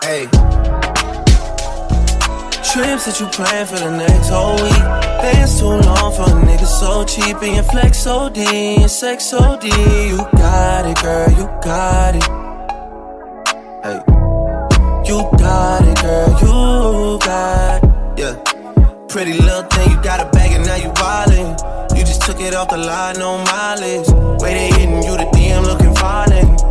Hey. 0.03 0.40
Trips 2.81 3.05
that 3.05 3.19
you 3.19 3.27
plan 3.27 3.67
for 3.67 3.77
the 3.77 3.91
next 3.95 4.29
whole 4.29 4.55
week. 4.55 4.83
Bands 5.21 5.59
too 5.59 5.67
long 5.67 6.11
for 6.17 6.23
a 6.23 6.41
nigga 6.41 6.65
so 6.65 7.05
cheap. 7.05 7.37
And 7.43 7.53
your 7.53 7.63
flex 7.65 7.99
so 7.99 8.27
D 8.27 8.41
and 8.81 8.89
sex 8.89 9.23
so 9.25 9.55
D. 9.61 9.67
You 9.67 10.17
got 10.33 10.89
it, 10.89 10.97
girl, 10.97 11.29
you 11.29 11.45
got 11.61 12.15
it. 12.17 12.25
Hey. 13.85 14.01
You 15.05 15.29
got 15.37 15.85
it, 15.85 16.01
girl, 16.01 16.29
you 16.41 17.19
got 17.19 17.83
it. 17.83 18.19
Yeah. 18.19 18.33
Pretty 19.09 19.33
little 19.33 19.61
thing, 19.69 19.91
you 19.91 20.01
got 20.01 20.19
a 20.19 20.31
bag 20.31 20.51
and 20.53 20.65
now 20.65 20.77
you 20.77 20.89
wildin'. 20.89 21.95
You 21.95 22.03
just 22.03 22.23
took 22.23 22.41
it 22.41 22.55
off 22.55 22.69
the 22.69 22.77
line, 22.77 23.19
no 23.19 23.37
mileage. 23.43 24.09
Way 24.41 24.53
they 24.55 24.67
hitting 24.79 25.03
you, 25.03 25.17
the 25.21 25.29
DM 25.35 25.65
looking 25.65 25.93
violent. 25.93 26.70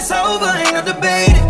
it's 0.00 0.10
over, 0.10 0.48
ain't 0.56 0.72
no 0.72 0.82
debating. 0.82 1.44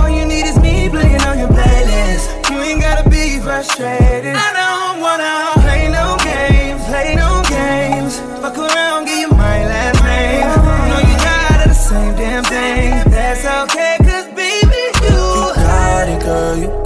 All 0.00 0.10
you 0.10 0.26
need 0.26 0.44
is 0.44 0.58
me 0.60 0.90
playing 0.90 1.22
on 1.22 1.38
your 1.38 1.48
playlist. 1.48 2.50
You 2.50 2.58
ain't 2.60 2.82
gotta 2.82 3.08
be 3.08 3.40
frustrated. 3.40 4.36
I 4.36 4.50
don't 4.60 5.00
wanna 5.00 5.32
play 5.64 5.88
no 5.88 6.16
games, 6.20 6.84
play 6.84 7.14
no 7.16 7.42
games. 7.48 8.20
Fuck 8.42 8.58
around, 8.58 9.06
get 9.06 9.20
your 9.20 9.34
mind 9.34 9.68
last 9.72 10.02
name. 10.04 10.44
I 10.44 10.88
know 10.90 11.00
you 11.08 11.16
tired 11.24 11.60
of 11.64 11.68
the 11.72 11.80
same 11.88 12.14
damn 12.20 12.44
thing. 12.44 13.10
That's 13.10 13.44
okay, 13.62 13.96
cause 14.04 14.28
baby, 14.36 14.82
you, 15.08 15.20
you 15.40 15.54
got 15.56 16.08
it, 16.12 16.20
girl. 16.22 16.56
You 16.60 16.83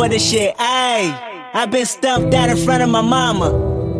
for 0.00 0.08
this 0.08 0.30
shit. 0.30 0.56
Ayy, 0.56 1.52
i 1.52 1.66
been 1.66 1.84
stumped 1.84 2.32
out 2.32 2.48
in 2.48 2.56
front 2.56 2.82
of 2.82 2.88
my 2.88 3.02
mama. 3.02 3.52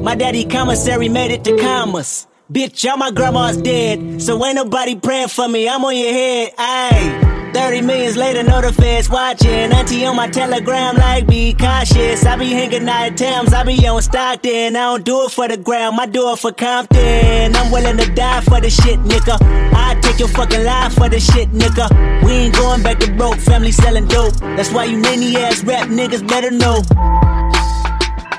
My 0.03 0.15
daddy 0.15 0.47
commissary 0.47 1.11
made 1.11 1.31
it 1.31 1.45
to 1.45 1.59
commas. 1.59 2.27
Bitch, 2.51 2.89
all 2.91 2.97
my 2.97 3.11
grandma's 3.11 3.59
dead. 3.59 4.23
So 4.23 4.43
ain't 4.47 4.57
nobody 4.57 4.97
praying 4.97 5.29
for 5.29 5.47
me. 5.47 5.69
I'm 5.69 5.85
on 5.85 5.95
your 5.95 6.11
head. 6.11 6.57
Ayy. 6.57 7.31
30 7.53 7.83
millions 7.83 8.17
later, 8.17 8.43
know 8.45 8.61
the 8.63 8.73
feds 8.73 9.11
watching. 9.11 9.73
Auntie 9.73 10.07
on 10.07 10.17
my 10.17 10.29
telegram, 10.29 10.97
like, 10.97 11.27
be 11.27 11.53
cautious. 11.53 12.25
I 12.25 12.37
be 12.37 12.49
hanging 12.49 12.89
out 12.89 13.11
at 13.11 13.17
Thames, 13.17 13.53
I 13.53 13.65
be 13.65 13.87
on 13.89 14.01
Stockton. 14.01 14.77
I 14.77 14.93
don't 14.93 15.05
do 15.05 15.25
it 15.25 15.33
for 15.33 15.49
the 15.49 15.57
gram, 15.57 15.99
I 15.99 16.07
do 16.07 16.33
it 16.33 16.39
for 16.39 16.53
Compton. 16.53 17.57
I'm 17.57 17.73
willing 17.73 17.99
to 17.99 18.15
die 18.15 18.41
for 18.43 18.61
the 18.61 18.71
shit, 18.71 19.01
nigga. 19.01 19.70
Take 20.11 20.19
your 20.19 20.29
fucking 20.29 20.65
life 20.65 20.95
for 20.95 21.09
this 21.09 21.25
shit, 21.33 21.53
nigga. 21.53 21.87
We 22.25 22.33
ain't 22.33 22.55
going 22.57 22.83
back 22.83 22.99
to 22.99 23.13
broke, 23.13 23.37
family 23.37 23.71
selling 23.71 24.09
dope. 24.09 24.35
That's 24.57 24.73
why 24.73 24.87
you 24.87 24.97
nanny 24.97 25.37
ass 25.37 25.63
rap 25.63 25.87
niggas 25.87 26.27
better 26.27 26.51
know. 26.51 26.79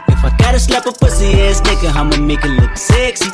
If 0.10 0.26
I 0.26 0.36
gotta 0.38 0.60
slap 0.60 0.86
a 0.86 0.92
pussy 0.92 1.32
ass 1.40 1.62
nigga, 1.62 1.96
I'ma 1.96 2.18
make 2.18 2.44
it 2.44 2.50
look 2.60 2.76
sexy. 2.76 3.30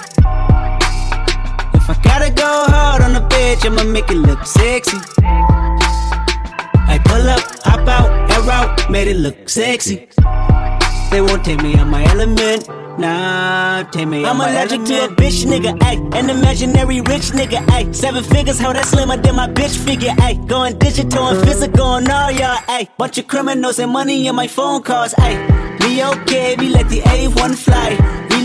If 1.73 1.89
I 1.89 1.99
gotta 2.03 2.30
go 2.30 2.65
hard 2.68 3.01
on 3.01 3.14
the 3.14 3.22
bitch, 3.22 3.65
I'ma 3.65 3.84
make 3.85 4.11
it 4.11 4.18
look 4.18 4.45
sexy. 4.45 4.97
I 5.18 7.01
pull 7.05 7.27
up, 7.27 7.41
hop 7.64 7.88
out, 7.88 8.31
air 8.34 8.51
out, 8.51 8.91
made 8.91 9.07
it 9.07 9.18
look 9.18 9.49
sexy. 9.49 10.07
They 11.09 11.22
won't 11.22 11.43
take 11.43 11.64
me 11.64 11.76
out 11.76 11.88
my 11.88 12.03
element. 12.03 12.69
Nah, 12.97 13.83
take 13.91 14.07
me 14.07 14.25
I'm 14.25 14.41
allergic 14.41 14.83
to 14.85 15.05
a 15.05 15.07
bitch 15.07 15.45
nigga, 15.45 15.77
ayy. 15.79 16.15
An 16.15 16.29
imaginary 16.31 17.01
rich 17.01 17.31
nigga, 17.31 17.59
ayy. 17.67 17.93
Seven 17.93 18.23
figures, 18.23 18.59
how 18.59 18.73
that 18.73 18.85
slimmer 18.85 19.17
than 19.17 19.35
my 19.35 19.47
bitch 19.47 19.77
figure, 19.77 20.09
ayy. 20.25 20.47
Going 20.47 20.79
digital 20.79 21.27
and 21.27 21.47
physical 21.47 21.83
on 21.83 22.09
all 22.09 22.31
y'all, 22.31 22.57
ayy. 22.67 22.89
Bunch 22.97 23.19
of 23.19 23.27
criminals 23.27 23.77
and 23.77 23.91
money 23.91 24.27
in 24.27 24.35
my 24.35 24.47
phone 24.47 24.81
calls, 24.81 25.13
ayy. 25.13 25.37
Me 25.81 26.03
okay, 26.03 26.55
we 26.57 26.69
let 26.69 26.89
the 26.89 27.01
A1 27.01 27.55
fly. 27.55 28.26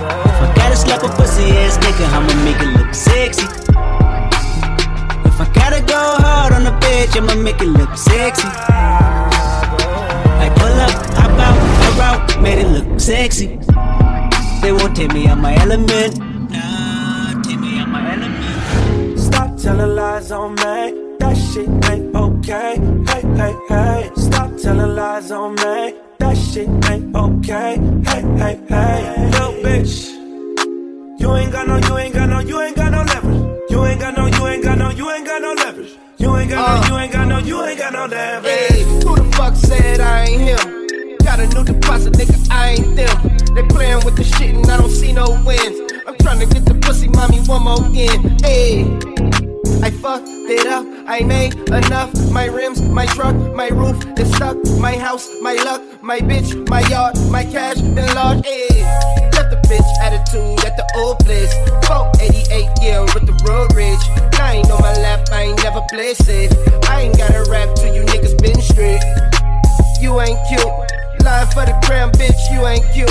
If 0.00 0.04
I 0.04 0.52
gotta 0.54 0.76
slap 0.76 1.02
a 1.02 1.08
pussy 1.08 1.50
ass 1.58 1.76
nigga, 1.78 2.06
I'ma 2.14 2.32
make 2.44 2.60
it 2.60 2.78
look 2.78 2.94
sexy. 2.94 3.42
If 5.26 5.40
I 5.40 5.50
gotta 5.52 5.80
go 5.82 5.98
hard 6.22 6.52
on 6.52 6.62
the 6.62 6.70
bitch, 6.70 7.16
I'ma 7.16 7.34
make 7.34 7.60
it 7.60 7.66
look 7.66 7.96
sexy. 7.96 8.46
I 10.44 10.48
pull 10.54 10.78
up, 10.86 10.92
hop 11.18 11.30
out, 11.46 11.58
hop 11.82 11.98
out, 12.30 12.40
made 12.40 12.58
it 12.58 12.68
look 12.68 13.00
sexy. 13.00 13.58
They 14.62 14.70
won't 14.70 14.94
take 14.94 15.12
me 15.12 15.26
out 15.26 15.38
my 15.38 15.56
element. 15.56 16.18
Nah, 16.18 17.42
take 17.42 17.58
me 17.58 17.78
out 17.80 17.88
my 17.88 18.12
element. 18.12 19.18
Stop 19.18 19.56
telling 19.56 19.96
lies 19.96 20.30
on 20.30 20.54
me. 20.54 21.16
That 21.18 21.34
shit 21.34 21.68
ain't 21.90 22.14
okay. 22.14 22.76
Hey, 23.08 23.22
hey, 23.34 23.56
hey. 23.68 24.10
Stop 24.14 24.56
telling 24.56 24.94
lies 24.94 25.32
on 25.32 25.56
me. 25.56 26.07
That 26.18 26.36
shit 26.36 26.68
ain't 26.90 27.14
okay. 27.14 27.76
Hey, 28.04 28.22
hey, 28.36 28.60
hey. 28.68 29.30
Little 29.30 29.52
bitch. 29.62 30.08
You 31.20 31.34
ain't 31.36 31.52
got 31.52 31.66
no, 31.66 31.76
you 31.76 31.98
ain't 31.98 32.14
got 32.14 32.28
no, 32.28 32.40
you 32.40 32.60
ain't 32.60 32.76
got 32.76 32.92
no 32.92 33.02
leverage. 33.02 33.70
You 33.70 33.84
ain't 33.84 34.00
got 34.00 34.16
no, 34.16 34.26
you 34.26 34.46
ain't 34.46 34.62
got 34.62 34.78
no, 34.78 34.90
you 34.90 35.10
ain't 35.10 35.26
got 35.26 35.42
no 35.42 35.52
leverage. 35.52 35.96
You 36.18 36.36
ain't 36.36 36.50
got 36.50 36.56
no, 36.56 36.86
uh. 36.86 36.88
you 36.88 36.98
ain't 36.98 37.12
got 37.12 37.28
no, 37.28 37.38
you 37.38 37.64
ain't 37.64 37.78
got 37.78 37.92
no 37.92 38.06
leverage. 38.06 38.70
Hey, 38.70 38.82
who 38.82 39.16
the 39.16 39.32
fuck 39.36 39.54
said 39.54 40.00
I 40.00 40.24
ain't 40.24 40.42
him? 40.42 41.16
Got 41.24 41.40
a 41.40 41.46
new 41.48 41.64
deposit, 41.64 42.14
nigga, 42.14 42.50
I 42.50 42.70
ain't 42.70 42.96
them. 42.96 43.54
They 43.54 43.62
playing 43.74 44.04
with 44.04 44.16
the 44.16 44.24
shit 44.24 44.54
and 44.54 44.66
I 44.68 44.76
don't 44.76 44.90
see 44.90 45.12
no 45.12 45.30
wins. 45.46 45.92
I'm 46.06 46.16
trying 46.18 46.40
to 46.40 46.46
get 46.46 46.64
the 46.64 46.74
pussy, 46.74 47.08
mommy, 47.08 47.38
one 47.40 47.62
more 47.62 47.84
again. 47.86 48.38
Hey. 48.42 49.37
I 49.82 49.90
fucked 49.90 50.28
it 50.28 50.66
up, 50.66 50.84
I 51.06 51.20
made 51.20 51.54
enough. 51.68 52.12
My 52.32 52.46
rims, 52.46 52.82
my 52.82 53.06
truck, 53.06 53.34
my 53.54 53.68
roof 53.68 53.96
is 54.18 54.34
stuck. 54.34 54.56
My 54.78 54.96
house, 54.96 55.28
my 55.40 55.54
luck, 55.54 55.82
my 56.02 56.18
bitch, 56.18 56.68
my 56.68 56.80
yard, 56.88 57.16
my 57.30 57.44
cash, 57.44 57.78
and 57.78 57.96
large. 58.14 58.42
Ayy, 58.44 58.82
left 59.34 59.50
the 59.50 59.60
bitch 59.68 59.88
attitude 60.02 60.64
at 60.64 60.76
the 60.76 60.86
old 60.96 61.18
place. 61.20 61.52
488, 61.86 62.68
yeah, 62.82 63.00
with 63.14 63.26
the 63.26 63.36
road 63.46 63.74
rage. 63.74 64.02
I 64.40 64.56
ain't 64.56 64.70
on 64.70 64.80
my 64.82 64.94
lap, 64.98 65.28
I 65.32 65.42
ain't 65.42 65.62
never 65.62 65.80
play 65.90 66.14
safe. 66.14 66.52
I 66.88 67.02
ain't 67.02 67.16
got 67.16 67.30
a 67.34 67.48
rap 67.50 67.74
till 67.76 67.94
you 67.94 68.02
niggas 68.02 68.40
been 68.42 68.60
straight. 68.60 69.02
You 70.00 70.20
ain't 70.20 70.38
cute. 70.48 70.66
Lying 71.22 71.48
for 71.54 71.64
the 71.66 71.78
gram, 71.86 72.10
bitch, 72.12 72.38
you 72.50 72.66
ain't 72.66 72.84
cute. 72.92 73.10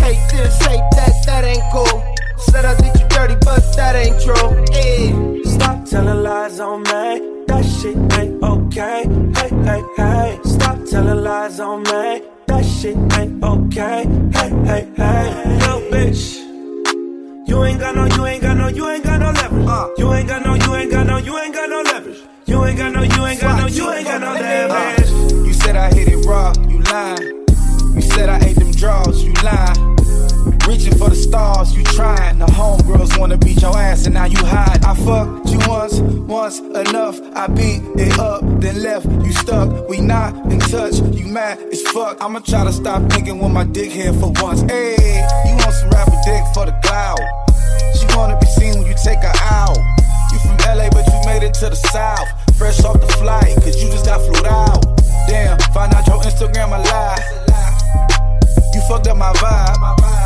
Hate 0.00 0.22
this, 0.30 0.58
hate 0.64 0.86
that, 0.94 1.12
that 1.26 1.44
ain't 1.44 1.64
cool. 1.72 2.15
Said 2.38 2.64
I 2.64 2.74
did 2.76 3.00
you 3.00 3.08
dirty, 3.08 3.36
but 3.44 3.62
that 3.76 3.96
ain't 3.96 4.20
true. 4.22 4.34
Ayy. 4.74 5.46
Stop 5.46 5.84
telling 5.86 6.22
lies 6.22 6.60
on 6.60 6.82
me. 6.82 7.44
That 7.46 7.64
shit 7.64 7.96
ain't 8.18 8.42
okay. 8.42 9.04
Hey, 9.34 9.48
hey, 9.64 9.82
hey. 9.96 10.38
Stop 10.44 10.84
telling 10.84 11.22
lies 11.22 11.60
on 11.60 11.82
me. 11.82 12.22
That 12.46 12.64
shit 12.64 12.96
ain't 13.18 13.42
okay. 13.42 14.04
Hey, 14.34 14.50
hey, 14.68 14.88
hey. 14.96 15.58
Yo, 15.60 15.90
bitch. 15.90 16.46
You 17.48 17.64
ain't 17.64 17.80
got 17.80 17.94
no, 17.94 18.04
you 18.06 18.26
ain't 18.26 18.42
got 18.42 18.56
no, 18.56 18.68
you 18.68 18.88
ain't 18.88 19.04
got 19.04 19.20
no 19.20 19.30
leverage. 19.30 19.66
Uh. 19.68 19.88
You 19.96 20.12
ain't 20.12 20.28
got 20.28 20.44
no, 20.44 20.54
you 20.54 20.74
ain't 20.74 20.90
got 20.90 21.06
no, 21.06 21.16
you 21.16 21.38
ain't 21.38 21.54
got 21.54 21.70
no 21.70 21.82
leverage. 21.82 22.18
You 22.46 22.64
ain't 22.64 22.78
got 22.78 22.92
no, 22.92 23.02
you 23.02 23.26
ain't 23.26 23.40
got 23.40 23.60
no, 23.60 23.66
you 23.66 23.90
ain't 23.92 24.06
got 24.06 24.20
no 24.20 24.32
leverage. 24.34 25.10
Uh, 25.10 25.44
you 25.46 25.52
said 25.52 25.76
I 25.76 25.94
hit 25.94 26.08
it 26.08 26.26
raw, 26.26 26.52
you 26.68 26.80
lying. 26.80 27.44
You 27.94 28.02
said 28.02 28.28
I 28.28 28.38
ate 28.44 28.56
them 28.56 28.72
draws, 28.72 29.24
you 29.24 29.32
lying. 29.42 29.95
Reaching 30.66 30.96
for 30.96 31.08
the 31.10 31.16
stars, 31.16 31.76
you 31.76 31.82
trying. 31.82 32.38
The 32.38 32.46
homegirls 32.46 33.18
wanna 33.18 33.36
beat 33.36 33.62
your 33.62 33.76
ass 33.76 34.06
and 34.06 34.14
now 34.14 34.26
you 34.26 34.38
hide. 34.44 34.84
I 34.84 34.94
fucked 34.94 35.50
you 35.50 35.58
once, 35.66 35.98
once 36.00 36.58
enough. 36.60 37.20
I 37.34 37.46
beat 37.48 37.82
it 37.96 38.18
up, 38.18 38.42
then 38.60 38.82
left 38.82 39.06
you 39.06 39.32
stuck. 39.32 39.88
We 39.88 40.00
not 40.00 40.34
in 40.52 40.60
touch, 40.60 40.94
you 41.14 41.26
mad 41.26 41.58
as 41.72 41.82
fuck. 41.82 42.22
I'ma 42.22 42.40
try 42.40 42.64
to 42.64 42.72
stop 42.72 43.10
thinking 43.10 43.38
with 43.38 43.52
my 43.52 43.64
dick 43.64 43.90
here 43.90 44.12
for 44.12 44.32
once. 44.42 44.60
Hey, 44.62 44.94
you 45.46 45.54
want 45.56 45.74
some 45.74 45.90
rapper 45.90 46.18
dick 46.24 46.42
for 46.54 46.66
the 46.66 46.76
cloud. 46.84 47.18
She 47.98 48.06
wanna 48.16 48.38
be 48.38 48.46
seen 48.46 48.78
when 48.78 48.86
you 48.86 48.96
take 49.02 49.22
her 49.22 49.36
out. 49.50 49.78
You 50.32 50.38
from 50.40 50.56
LA, 50.62 50.90
but 50.90 51.06
you 51.06 51.20
made 51.26 51.42
it 51.42 51.54
to 51.54 51.70
the 51.70 51.76
south. 51.76 52.28
Fresh 52.56 52.84
off 52.84 53.00
the 53.00 53.08
flight, 53.18 53.54
cause 53.62 53.82
you 53.82 53.90
just 53.90 54.06
got 54.06 54.20
flew 54.22 54.46
out. 54.46 54.82
Damn, 55.26 55.58
find 55.74 55.92
out 55.94 56.06
your 56.06 56.20
Instagram 56.22 56.68
a 56.68 56.82
lie. 56.90 57.36
You 58.74 58.80
fuck 58.88 59.06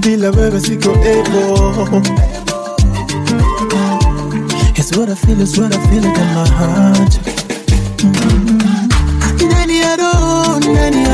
bila 0.00 0.30
wewe 0.30 0.60
siko 0.60 0.90
able 0.90 2.02
It's 4.76 4.96
what 4.96 5.08
I 5.10 5.14
feel, 5.14 5.40
it's 5.40 5.58
what 5.58 5.74
I 5.76 5.78
feel 5.88 6.04
in 6.04 6.12
my 6.12 6.48
heart. 6.58 7.20
Mm 8.02 8.12
-hmm. 8.12 9.48
Nani 9.50 9.82
aro, 9.82 10.12
nani 10.74 11.06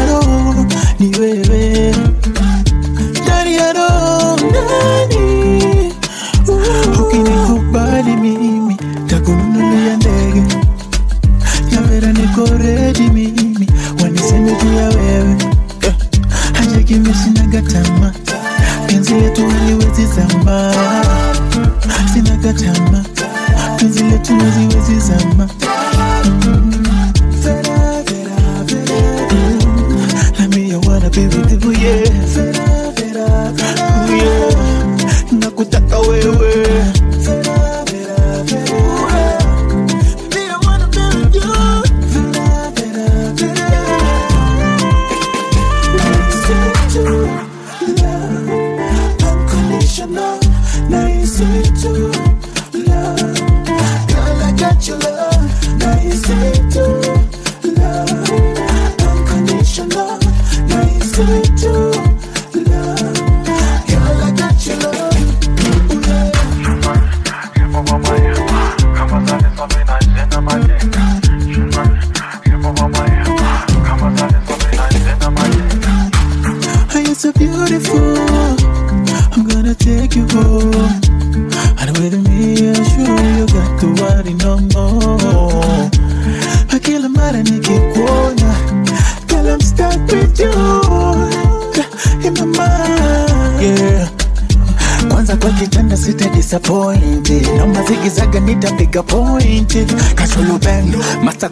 ni 1.01 1.19
wewe 1.19 1.66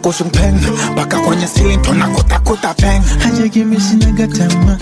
kushung 0.05 0.29
peng 0.29 0.61
Baka 0.95 1.17
kwenye 1.19 1.47
ceiling 1.47 1.81
tunakuta 1.81 2.39
kuta 2.39 2.73
peng 2.73 3.01
Haja 3.23 3.47
gimishinagatamaa 3.47 4.77